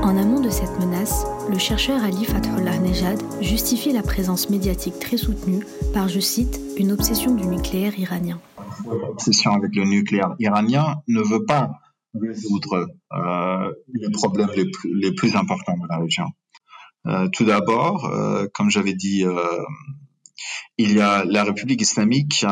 En 0.03 0.17
amont 0.17 0.41
de 0.41 0.49
cette 0.49 0.79
menace, 0.79 1.25
le 1.49 1.57
chercheur 1.57 2.03
Ali 2.03 2.25
Fathullah 2.25 2.77
Nejad 2.77 3.21
justifie 3.41 3.93
la 3.93 4.03
présence 4.03 4.49
médiatique 4.49 4.99
très 4.99 5.17
soutenue 5.17 5.65
par, 5.93 6.09
je 6.09 6.19
cite, 6.19 6.59
une 6.77 6.91
obsession 6.91 7.33
du 7.35 7.45
nucléaire 7.45 7.97
iranien. 7.97 8.39
L'obsession 8.85 9.51
avec 9.51 9.75
le 9.75 9.85
nucléaire 9.85 10.35
iranien 10.39 10.95
ne 11.07 11.21
veut 11.21 11.45
pas 11.45 11.71
résoudre 12.13 12.87
euh, 13.13 13.71
les 13.93 14.09
problèmes 14.11 14.49
les 14.55 15.13
plus, 15.13 15.35
importants 15.35 15.77
de 15.77 15.87
la 15.89 15.97
région. 15.97 16.25
Euh, 17.07 17.27
tout 17.33 17.45
d'abord, 17.45 18.05
euh, 18.05 18.47
comme 18.53 18.69
j'avais 18.69 18.93
dit, 18.93 19.23
il 20.77 20.93
y 20.93 21.01
a 21.01 21.23
la 21.25 21.43
République 21.43 21.81
islamique 21.81 22.45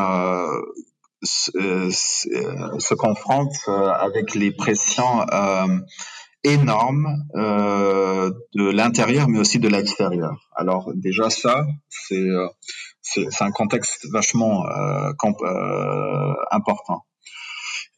se, 1.22 1.50
euh, 1.56 1.90
se, 1.90 2.94
confronte 2.94 3.54
avec 3.68 4.34
les 4.34 4.50
pressions 4.50 5.24
énorme 6.44 7.24
euh, 7.36 8.32
de 8.54 8.70
l'intérieur 8.70 9.28
mais 9.28 9.38
aussi 9.38 9.58
de 9.58 9.68
l'extérieur. 9.68 10.50
Alors 10.56 10.90
déjà 10.94 11.30
ça, 11.30 11.66
c'est 11.88 12.16
euh, 12.16 12.48
c'est 13.00 13.42
un 13.42 13.50
contexte 13.50 14.06
vachement 14.10 14.66
euh, 14.66 15.12
euh 15.42 16.34
important. 16.50 17.04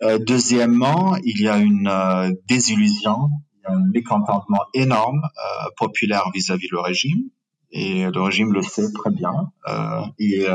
Euh, 0.03 0.19
deuxièmement, 0.19 1.17
il 1.25 1.41
y 1.41 1.49
a 1.49 1.59
une 1.59 2.37
désillusion, 2.49 3.31
un 3.65 3.81
mécontentement 3.93 4.65
énorme 4.75 5.23
populaire 5.77 6.31
vis-à-vis 6.35 6.69
le 6.71 6.81
régime 6.81 7.31
et 7.71 8.05
le 8.05 8.21
régime 8.21 8.53
le 8.53 8.63
sait 8.63 8.93
très 8.93 9.11
bien. 9.11 9.53
et 10.19 10.47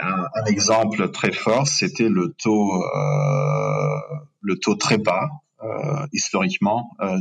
un, 0.00 0.44
exemple 0.46 1.10
très 1.10 1.32
fort, 1.32 1.66
c'était 1.66 2.08
le 2.08 2.34
taux, 2.38 2.82
taux 4.62 4.74
très 4.74 4.98
bas 4.98 5.28
euh, 5.62 6.06
historiquement 6.12 6.90
euh, 7.00 7.18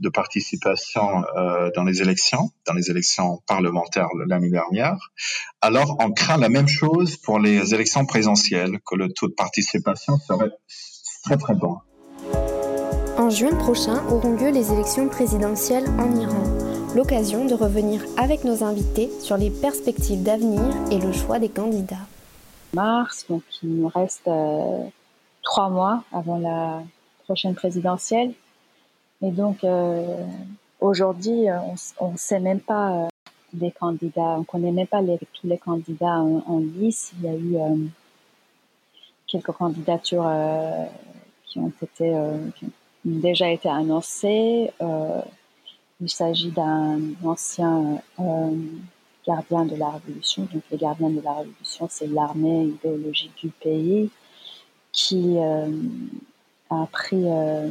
de, 0.00 0.08
participation 0.08 1.24
euh, 1.36 1.70
dans 1.76 1.84
les 1.84 2.02
élections, 2.02 2.50
dans 2.66 2.72
les 2.72 2.90
élections 2.90 3.40
parlementaires 3.46 4.08
l'année 4.26 4.50
dernière. 4.50 4.96
Alors, 5.60 5.96
on 6.00 6.10
craint 6.10 6.38
la 6.38 6.48
même 6.48 6.66
chose 6.66 7.16
pour 7.16 7.38
les 7.38 7.72
élections 7.72 8.04
présidentielles, 8.04 8.80
que 8.84 8.96
le 8.96 9.12
taux 9.12 9.28
de 9.28 9.34
participation 9.34 10.18
serait 10.18 10.50
très 11.24 11.36
très 11.36 11.54
bas. 11.54 11.84
En 13.16 13.30
juin 13.30 13.54
prochain 13.56 14.04
auront 14.08 14.36
lieu 14.36 14.50
les 14.50 14.72
élections 14.72 15.08
présidentielles 15.08 15.88
en 15.98 16.14
Iran. 16.18 16.65
L'occasion 16.94 17.44
de 17.44 17.54
revenir 17.54 18.02
avec 18.16 18.44
nos 18.44 18.62
invités 18.62 19.10
sur 19.20 19.36
les 19.36 19.50
perspectives 19.50 20.22
d'avenir 20.22 20.62
et 20.90 20.98
le 20.98 21.12
choix 21.12 21.38
des 21.38 21.48
candidats. 21.48 22.06
Mars, 22.72 23.26
donc 23.28 23.42
il 23.62 23.76
nous 23.76 23.88
reste 23.88 24.28
trois 25.42 25.70
mois 25.70 26.04
avant 26.12 26.38
la 26.38 26.82
prochaine 27.24 27.54
présidentielle. 27.54 28.32
Et 29.22 29.30
donc, 29.30 29.64
euh, 29.64 30.24
aujourd'hui, 30.80 31.48
euh, 31.48 31.58
on 31.98 32.12
ne 32.12 32.16
sait 32.16 32.40
même 32.40 32.60
pas 32.60 32.92
euh, 32.92 33.08
les 33.58 33.70
candidats, 33.70 34.36
on 34.38 34.44
connaît 34.44 34.72
même 34.72 34.86
pas 34.86 35.02
tous 35.32 35.46
les 35.46 35.58
candidats 35.58 36.18
en, 36.18 36.58
lice. 36.58 37.12
Il 37.18 37.24
y 37.24 37.28
a 37.28 37.36
eu 37.36 37.90
quelques 39.26 39.52
candidatures 39.52 40.30
qui 41.46 41.58
ont 41.58 41.72
été 41.82 42.12
qui 42.56 42.66
ont 42.66 42.70
déjà 43.04 43.50
été 43.50 43.68
annoncées. 43.68 44.70
Il 46.00 46.10
s'agit 46.10 46.50
d'un 46.50 47.00
ancien 47.24 48.00
gardien 49.26 49.64
de 49.64 49.76
la 49.76 49.90
Révolution. 49.90 50.48
Donc, 50.52 50.62
les 50.70 50.78
gardiens 50.78 51.10
de 51.10 51.20
la 51.20 51.34
Révolution, 51.34 51.88
c'est 51.90 52.06
l'armée 52.06 52.64
idéologique 52.64 53.36
du 53.42 53.48
pays 53.48 54.10
qui 54.92 55.38
a 56.70 56.86
pris 56.90 57.24
euh, 57.24 57.70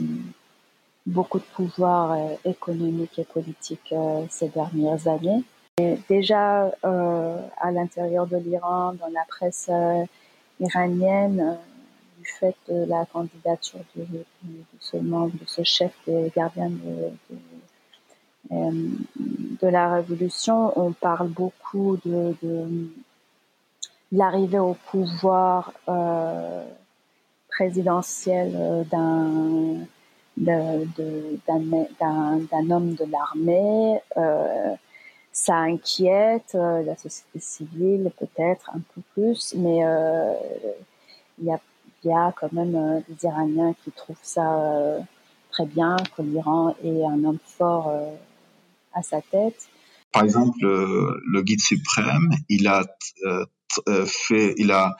beaucoup 1.05 1.39
de 1.39 1.45
pouvoir 1.53 2.13
euh, 2.13 2.35
économique 2.45 3.19
et 3.19 3.25
politique 3.25 3.91
euh, 3.91 4.25
ces 4.29 4.49
dernières 4.49 5.07
années. 5.07 5.43
Et 5.77 5.97
déjà 6.07 6.71
à 6.83 7.71
l'intérieur 7.71 8.27
de 8.27 8.37
l'Iran, 8.37 8.93
dans 8.93 9.09
la 9.13 9.25
presse 9.27 9.69
iranienne, 10.61 11.57
du 12.17 12.25
fait 12.25 12.55
de 12.69 12.85
la 12.85 13.05
candidature 13.05 13.81
de, 13.97 14.23
ce 14.79 14.95
membre, 14.95 15.33
de 15.33 15.45
ce 15.45 15.63
chef 15.63 15.91
des 16.07 16.31
gardiens 16.33 16.69
de, 16.69 17.11
la 19.69 19.95
révolution, 19.95 20.77
on 20.79 20.91
parle 20.91 21.29
beaucoup 21.29 21.97
de, 22.05 22.35
de 22.41 22.87
l'arrivée 24.11 24.59
au 24.59 24.75
pouvoir 24.91 25.73
euh, 25.89 26.63
présidentielle 27.49 28.53
euh, 28.55 28.83
d'un 28.83 29.85
d'un 30.37 30.81
homme 32.71 32.95
de 32.95 33.05
l'armée. 33.09 34.01
Euh, 34.17 34.75
ça 35.31 35.55
inquiète 35.55 36.53
la 36.53 36.95
société 36.97 37.39
civile 37.39 38.11
peut-être 38.17 38.69
un 38.73 38.81
peu 38.93 39.01
plus, 39.13 39.55
mais 39.57 39.79
il 41.39 41.45
y 41.45 41.51
a, 41.51 41.59
y, 42.03 42.11
a, 42.11 42.33
quand 42.37 42.51
même 42.53 43.03
des 43.07 43.25
Iraniens 43.25 43.73
qui 43.83 43.91
trouvent 43.91 44.17
ça 44.21 44.97
très 45.51 45.65
bien 45.65 45.95
que 46.15 46.21
l'Iran 46.21 46.75
ait 46.83 47.05
un 47.05 47.23
homme 47.23 47.39
fort 47.45 47.93
sa 49.01 49.21
tête. 49.21 49.69
Par 50.11 50.23
exemple, 50.23 50.59
le 50.61 51.41
guide 51.41 51.61
suprême, 51.61 52.29
il 52.49 52.67
a 52.67 52.85
fait, 54.05 54.53
il 54.57 54.71
a 54.71 54.95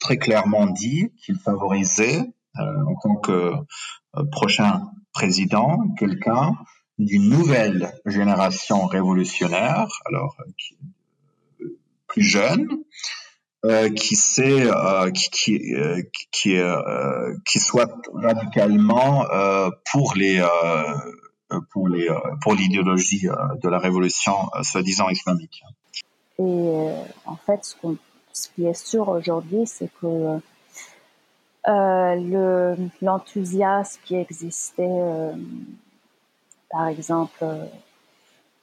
très 0.00 0.18
clairement 0.18 0.66
dit 0.66 1.12
qu'il 1.24 1.38
favorisait 1.38 2.20
en 2.56 2.94
tant 3.02 3.16
que 3.16 3.52
prochain 4.32 4.90
président 5.12 5.78
quelqu'un 5.98 6.56
d'une 6.98 7.28
nouvelle 7.28 7.92
génération 8.06 8.86
révolutionnaire, 8.86 9.88
alors 10.06 10.36
plus 12.08 12.22
jeune, 12.22 12.68
euh, 13.64 13.90
qui 13.90 14.16
sait, 14.16 14.70
euh, 14.70 15.10
qui 15.10 15.30
qui 15.30 15.74
euh, 15.74 16.02
qui, 16.32 16.56
euh, 16.56 17.34
qui 17.46 17.58
soit 17.58 17.94
radicalement 18.14 19.30
euh, 19.30 19.70
pour 19.92 20.14
les 20.14 20.42
pour 21.70 21.88
les 21.88 22.08
pour 22.42 22.54
l'idéologie 22.54 23.26
de 23.62 23.68
la 23.68 23.78
révolution 23.78 24.34
soi-disant 24.62 25.08
islamique. 25.08 25.62
Et 26.38 26.88
en 27.26 27.36
fait, 27.36 27.64
ce, 27.64 27.76
ce 28.32 28.48
qui 28.54 28.66
est 28.66 28.74
sûr 28.74 29.08
aujourd'hui, 29.08 29.66
c'est 29.66 29.90
que 30.00 30.40
le 31.66 32.76
l'enthousiasme 33.02 34.00
qui 34.04 34.14
existait 34.16 35.32
par 36.70 36.86
exemple, 36.86 37.44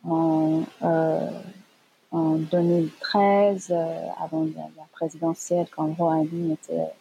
en, 0.04 0.64
euh, 0.82 1.30
en 2.12 2.36
2013, 2.36 3.68
euh, 3.70 4.08
avant 4.20 4.48
la, 4.56 4.84
présidentielle, 4.94 5.68
quand 5.70 5.94
Rouhani 5.94 6.54
était, 6.54 6.94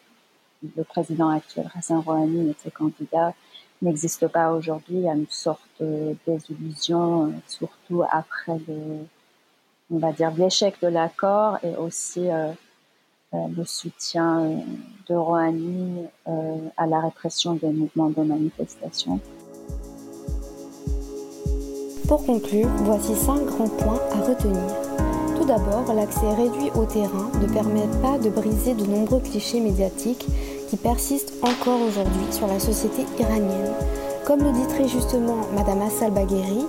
le 0.76 0.84
président 0.84 1.30
actuel, 1.30 1.70
Hassan 1.74 2.00
Rouhani, 2.00 2.50
était 2.50 2.72
candidat, 2.72 3.34
n'existe 3.82 4.28
pas 4.28 4.52
aujourd'hui. 4.52 4.96
Il 4.96 5.02
y 5.02 5.08
a 5.08 5.14
une 5.14 5.26
sorte 5.28 5.60
de 5.80 6.16
désillusion, 6.26 7.32
surtout 7.46 8.02
après 8.10 8.58
le, 8.66 9.06
on 9.90 9.98
va 9.98 10.12
l'échec 10.36 10.74
de 10.82 10.88
l'accord 10.88 11.58
et 11.62 11.76
aussi 11.76 12.28
euh, 12.30 12.52
le 13.32 13.64
soutien 13.64 14.62
de 15.08 15.14
Rouhani 15.14 16.04
à 16.76 16.86
la 16.86 17.00
répression 17.00 17.54
des 17.54 17.70
mouvements 17.70 18.10
de 18.10 18.22
manifestation. 18.22 19.20
Pour 22.08 22.24
conclure, 22.24 22.68
voici 22.84 23.16
cinq 23.16 23.44
grands 23.46 23.68
points 23.68 24.00
à 24.12 24.20
retenir. 24.20 24.62
Tout 25.36 25.44
d'abord, 25.44 25.92
l'accès 25.92 26.34
réduit 26.34 26.70
au 26.76 26.84
terrain 26.84 27.30
ne 27.40 27.52
permet 27.52 27.88
pas 28.00 28.16
de 28.16 28.30
briser 28.30 28.74
de 28.74 28.86
nombreux 28.86 29.18
clichés 29.18 29.60
médiatiques 29.60 30.24
qui 30.68 30.76
persistent 30.76 31.32
encore 31.42 31.80
aujourd'hui 31.80 32.26
sur 32.30 32.46
la 32.46 32.58
société 32.58 33.06
iranienne. 33.18 33.72
Comme 34.24 34.42
le 34.42 34.52
dit 34.52 34.66
très 34.68 34.88
justement 34.88 35.38
Madame 35.54 35.82
Assal 35.82 36.10
Bagheri, 36.10 36.66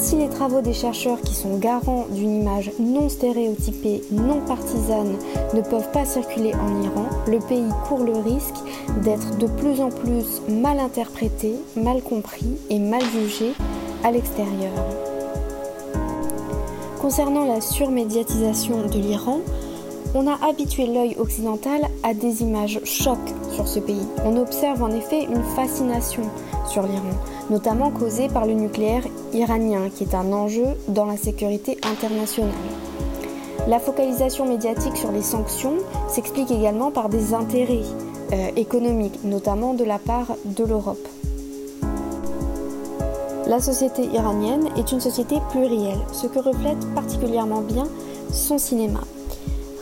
si 0.00 0.16
les 0.16 0.28
travaux 0.28 0.60
des 0.60 0.72
chercheurs 0.72 1.20
qui 1.20 1.34
sont 1.34 1.58
garants 1.58 2.06
d'une 2.10 2.40
image 2.40 2.70
non 2.78 3.08
stéréotypée, 3.08 4.02
non 4.12 4.40
partisane, 4.40 5.16
ne 5.54 5.60
peuvent 5.60 5.90
pas 5.92 6.04
circuler 6.04 6.54
en 6.54 6.82
Iran, 6.82 7.06
le 7.26 7.40
pays 7.40 7.68
court 7.88 8.04
le 8.04 8.16
risque 8.16 8.56
d'être 9.02 9.36
de 9.38 9.46
plus 9.46 9.80
en 9.80 9.90
plus 9.90 10.40
mal 10.48 10.78
interprété, 10.78 11.54
mal 11.76 12.02
compris 12.02 12.56
et 12.70 12.78
mal 12.78 13.02
jugé 13.12 13.52
à 14.04 14.12
l'extérieur. 14.12 14.72
Concernant 17.00 17.46
la 17.46 17.60
surmédiatisation 17.60 18.86
de 18.86 18.98
l'Iran, 18.98 19.40
on 20.14 20.26
a 20.26 20.38
habitué 20.46 20.86
l'œil 20.86 21.16
occidental 21.18 21.82
à 22.02 22.14
des 22.14 22.42
images 22.42 22.80
chocs 22.84 23.34
sur 23.52 23.68
ce 23.68 23.78
pays. 23.78 24.06
On 24.24 24.36
observe 24.36 24.82
en 24.82 24.90
effet 24.90 25.24
une 25.24 25.42
fascination 25.54 26.22
sur 26.66 26.82
l'Iran, 26.82 27.02
notamment 27.50 27.90
causée 27.90 28.28
par 28.28 28.46
le 28.46 28.54
nucléaire 28.54 29.04
iranien, 29.32 29.88
qui 29.94 30.04
est 30.04 30.14
un 30.14 30.32
enjeu 30.32 30.66
dans 30.88 31.04
la 31.04 31.16
sécurité 31.16 31.78
internationale. 31.82 32.54
La 33.66 33.78
focalisation 33.78 34.46
médiatique 34.46 34.96
sur 34.96 35.12
les 35.12 35.22
sanctions 35.22 35.76
s'explique 36.08 36.50
également 36.50 36.90
par 36.90 37.08
des 37.08 37.34
intérêts 37.34 37.82
euh, 38.32 38.50
économiques, 38.56 39.24
notamment 39.24 39.74
de 39.74 39.84
la 39.84 39.98
part 39.98 40.36
de 40.44 40.64
l'Europe. 40.64 41.06
La 43.46 43.60
société 43.60 44.04
iranienne 44.04 44.68
est 44.76 44.92
une 44.92 45.00
société 45.00 45.36
plurielle, 45.50 46.00
ce 46.12 46.26
que 46.26 46.38
reflète 46.38 46.86
particulièrement 46.94 47.62
bien 47.62 47.84
son 48.30 48.58
cinéma. 48.58 49.00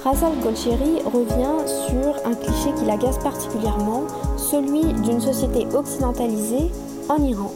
Razal 0.06 0.38
Golshiri 0.40 1.02
revient 1.04 1.66
sur 1.66 2.14
un 2.24 2.34
cliché 2.36 2.72
qui 2.78 2.84
l'agace 2.84 3.18
particulièrement, 3.18 4.04
celui 4.36 4.92
d'une 5.02 5.20
société 5.20 5.66
occidentalisée 5.74 6.70
en 7.08 7.20
Iran. 7.24 7.50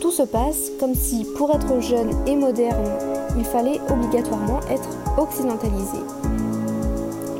Tout 0.00 0.12
se 0.12 0.22
passe 0.22 0.70
comme 0.78 0.94
si 0.94 1.26
pour 1.36 1.52
être 1.52 1.80
jeune 1.80 2.12
et 2.28 2.36
moderne, 2.36 2.92
il 3.36 3.44
fallait 3.44 3.80
obligatoirement 3.90 4.60
être 4.70 4.88
occidentalisé. 5.18 5.98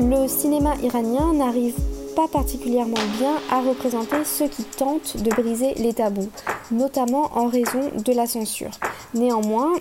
Le 0.01 0.27
cinéma 0.27 0.75
iranien 0.83 1.33
n'arrive 1.33 1.77
pas 2.17 2.27
particulièrement 2.27 2.95
bien 3.21 3.35
à 3.53 3.61
représenter 3.61 4.25
ceux 4.25 4.49
qui 4.49 4.65
tentent 4.65 5.17
de 5.23 5.31
briser 5.31 5.75
les 5.75 5.95
tabous, 5.95 6.31
notamment 6.73 7.31
en 7.37 7.47
raison 7.47 7.93
de 8.05 8.13
la 8.13 8.27
censure. 8.27 8.73
Néanmoins, 9.15 9.75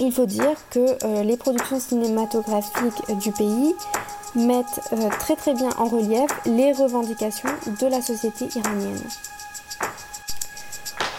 il 0.00 0.12
faut 0.12 0.26
dire 0.26 0.54
que 0.70 1.04
euh, 1.04 1.22
les 1.22 1.36
productions 1.36 1.80
cinématographiques 1.80 3.18
du 3.20 3.32
pays 3.32 3.74
mettent 4.34 4.80
euh, 4.92 5.08
très 5.18 5.36
très 5.36 5.54
bien 5.54 5.70
en 5.78 5.86
relief 5.86 6.30
les 6.46 6.72
revendications 6.72 7.48
de 7.80 7.86
la 7.86 8.00
société 8.00 8.48
iranienne. 8.56 9.02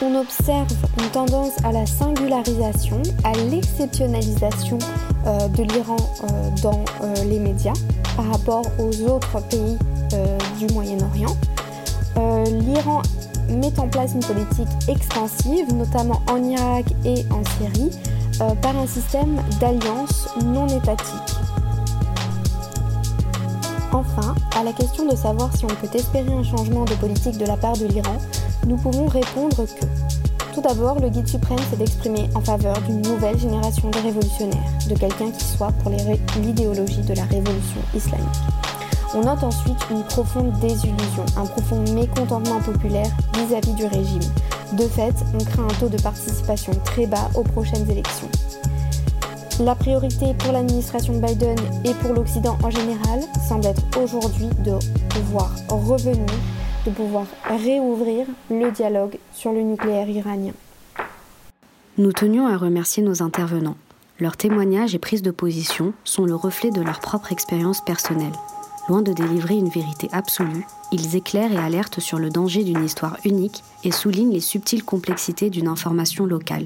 On 0.01 0.15
observe 0.15 0.67
une 0.97 1.09
tendance 1.09 1.57
à 1.65 1.73
la 1.73 1.85
singularisation, 1.85 3.01
à 3.25 3.33
l'exceptionnalisation 3.33 4.79
euh, 5.25 5.47
de 5.49 5.63
l'Iran 5.63 5.97
dans 6.63 6.85
les 7.25 7.39
médias 7.39 7.73
par 8.15 8.31
rapport 8.31 8.63
aux 8.79 9.09
autres 9.09 9.41
pays 9.49 9.77
du 10.57 10.73
Moyen-Orient. 10.73 11.35
L'Iran 12.45 13.01
met 13.49 13.77
en 13.79 13.87
place 13.87 14.13
une 14.13 14.23
politique 14.23 14.67
expansive, 14.87 15.73
notamment 15.73 16.21
en 16.27 16.43
Irak 16.43 16.85
et 17.05 17.25
en 17.31 17.43
Syrie, 17.57 17.91
euh, 18.41 18.55
par 18.55 18.77
un 18.77 18.87
système 18.87 19.41
d'alliances 19.59 20.29
non 20.43 20.67
étatiques. 20.67 21.35
Enfin, 23.91 24.35
à 24.55 24.63
la 24.63 24.71
question 24.71 25.07
de 25.07 25.15
savoir 25.15 25.55
si 25.55 25.65
on 25.65 25.69
peut 25.69 25.89
espérer 25.93 26.31
un 26.31 26.43
changement 26.43 26.85
de 26.85 26.93
politique 26.93 27.37
de 27.37 27.45
la 27.45 27.57
part 27.57 27.77
de 27.77 27.85
l'Iran, 27.85 28.17
nous 28.67 28.77
pouvons 28.77 29.07
répondre 29.07 29.65
que 29.65 29.85
tout 30.53 30.61
d'abord, 30.61 30.99
le 30.99 31.09
guide 31.09 31.27
suprême 31.27 31.59
s'est 31.69 31.77
d'exprimer 31.77 32.29
en 32.35 32.41
faveur 32.41 32.81
d'une 32.81 33.01
nouvelle 33.01 33.37
génération 33.37 33.89
de 33.89 33.97
révolutionnaires, 33.99 34.71
de 34.89 34.95
quelqu'un 34.95 35.31
qui 35.31 35.45
soit 35.45 35.71
pour 35.83 35.91
l'idéologie 36.41 37.01
de 37.01 37.13
la 37.13 37.23
révolution 37.23 37.79
islamique. 37.95 38.27
On 39.15 39.21
note 39.21 39.43
ensuite 39.43 39.79
une 39.89 40.03
profonde 40.03 40.51
désillusion, 40.59 41.25
un 41.37 41.45
profond 41.45 41.83
mécontentement 41.93 42.59
populaire 42.59 43.09
vis-à-vis 43.35 43.73
du 43.73 43.85
régime. 43.85 44.21
De 44.73 44.83
fait, 44.87 45.15
on 45.33 45.43
craint 45.43 45.65
un 45.65 45.79
taux 45.79 45.89
de 45.89 45.99
participation 46.01 46.73
très 46.85 47.07
bas 47.07 47.29
aux 47.35 47.43
prochaines 47.43 47.89
élections. 47.89 48.29
La 49.59 49.75
priorité 49.75 50.33
pour 50.37 50.53
l'administration 50.53 51.13
de 51.13 51.25
Biden 51.25 51.57
et 51.83 51.93
pour 51.95 52.13
l'Occident 52.13 52.57
en 52.63 52.69
général 52.69 53.21
semble 53.47 53.65
être 53.65 53.81
aujourd'hui 54.01 54.47
de 54.63 54.77
pouvoir 55.09 55.51
revenir, 55.69 56.25
de 56.85 56.91
pouvoir 56.91 57.25
réouvrir 57.45 58.27
le 58.49 58.71
dialogue 58.71 59.17
sur 59.33 59.51
le 59.51 59.61
nucléaire 59.61 60.07
iranien. 60.07 60.53
Nous 61.97 62.13
tenions 62.13 62.47
à 62.47 62.55
remercier 62.55 63.03
nos 63.03 63.21
intervenants. 63.21 63.75
Leurs 64.19 64.37
témoignages 64.37 64.95
et 64.95 64.99
prises 64.99 65.21
de 65.21 65.31
position 65.31 65.93
sont 66.03 66.25
le 66.25 66.35
reflet 66.35 66.71
de 66.71 66.81
leur 66.81 66.99
propre 66.99 67.31
expérience 67.31 67.83
personnelle. 67.83 68.31
Loin 68.89 69.03
de 69.03 69.13
délivrer 69.13 69.53
une 69.53 69.69
vérité 69.69 70.09
absolue, 70.11 70.65
ils 70.91 71.15
éclairent 71.15 71.51
et 71.51 71.57
alertent 71.57 71.99
sur 71.99 72.17
le 72.17 72.31
danger 72.31 72.63
d'une 72.63 72.83
histoire 72.83 73.17
unique 73.23 73.63
et 73.83 73.91
soulignent 73.91 74.33
les 74.33 74.39
subtiles 74.39 74.83
complexités 74.83 75.51
d'une 75.51 75.67
information 75.67 76.25
locale. 76.25 76.65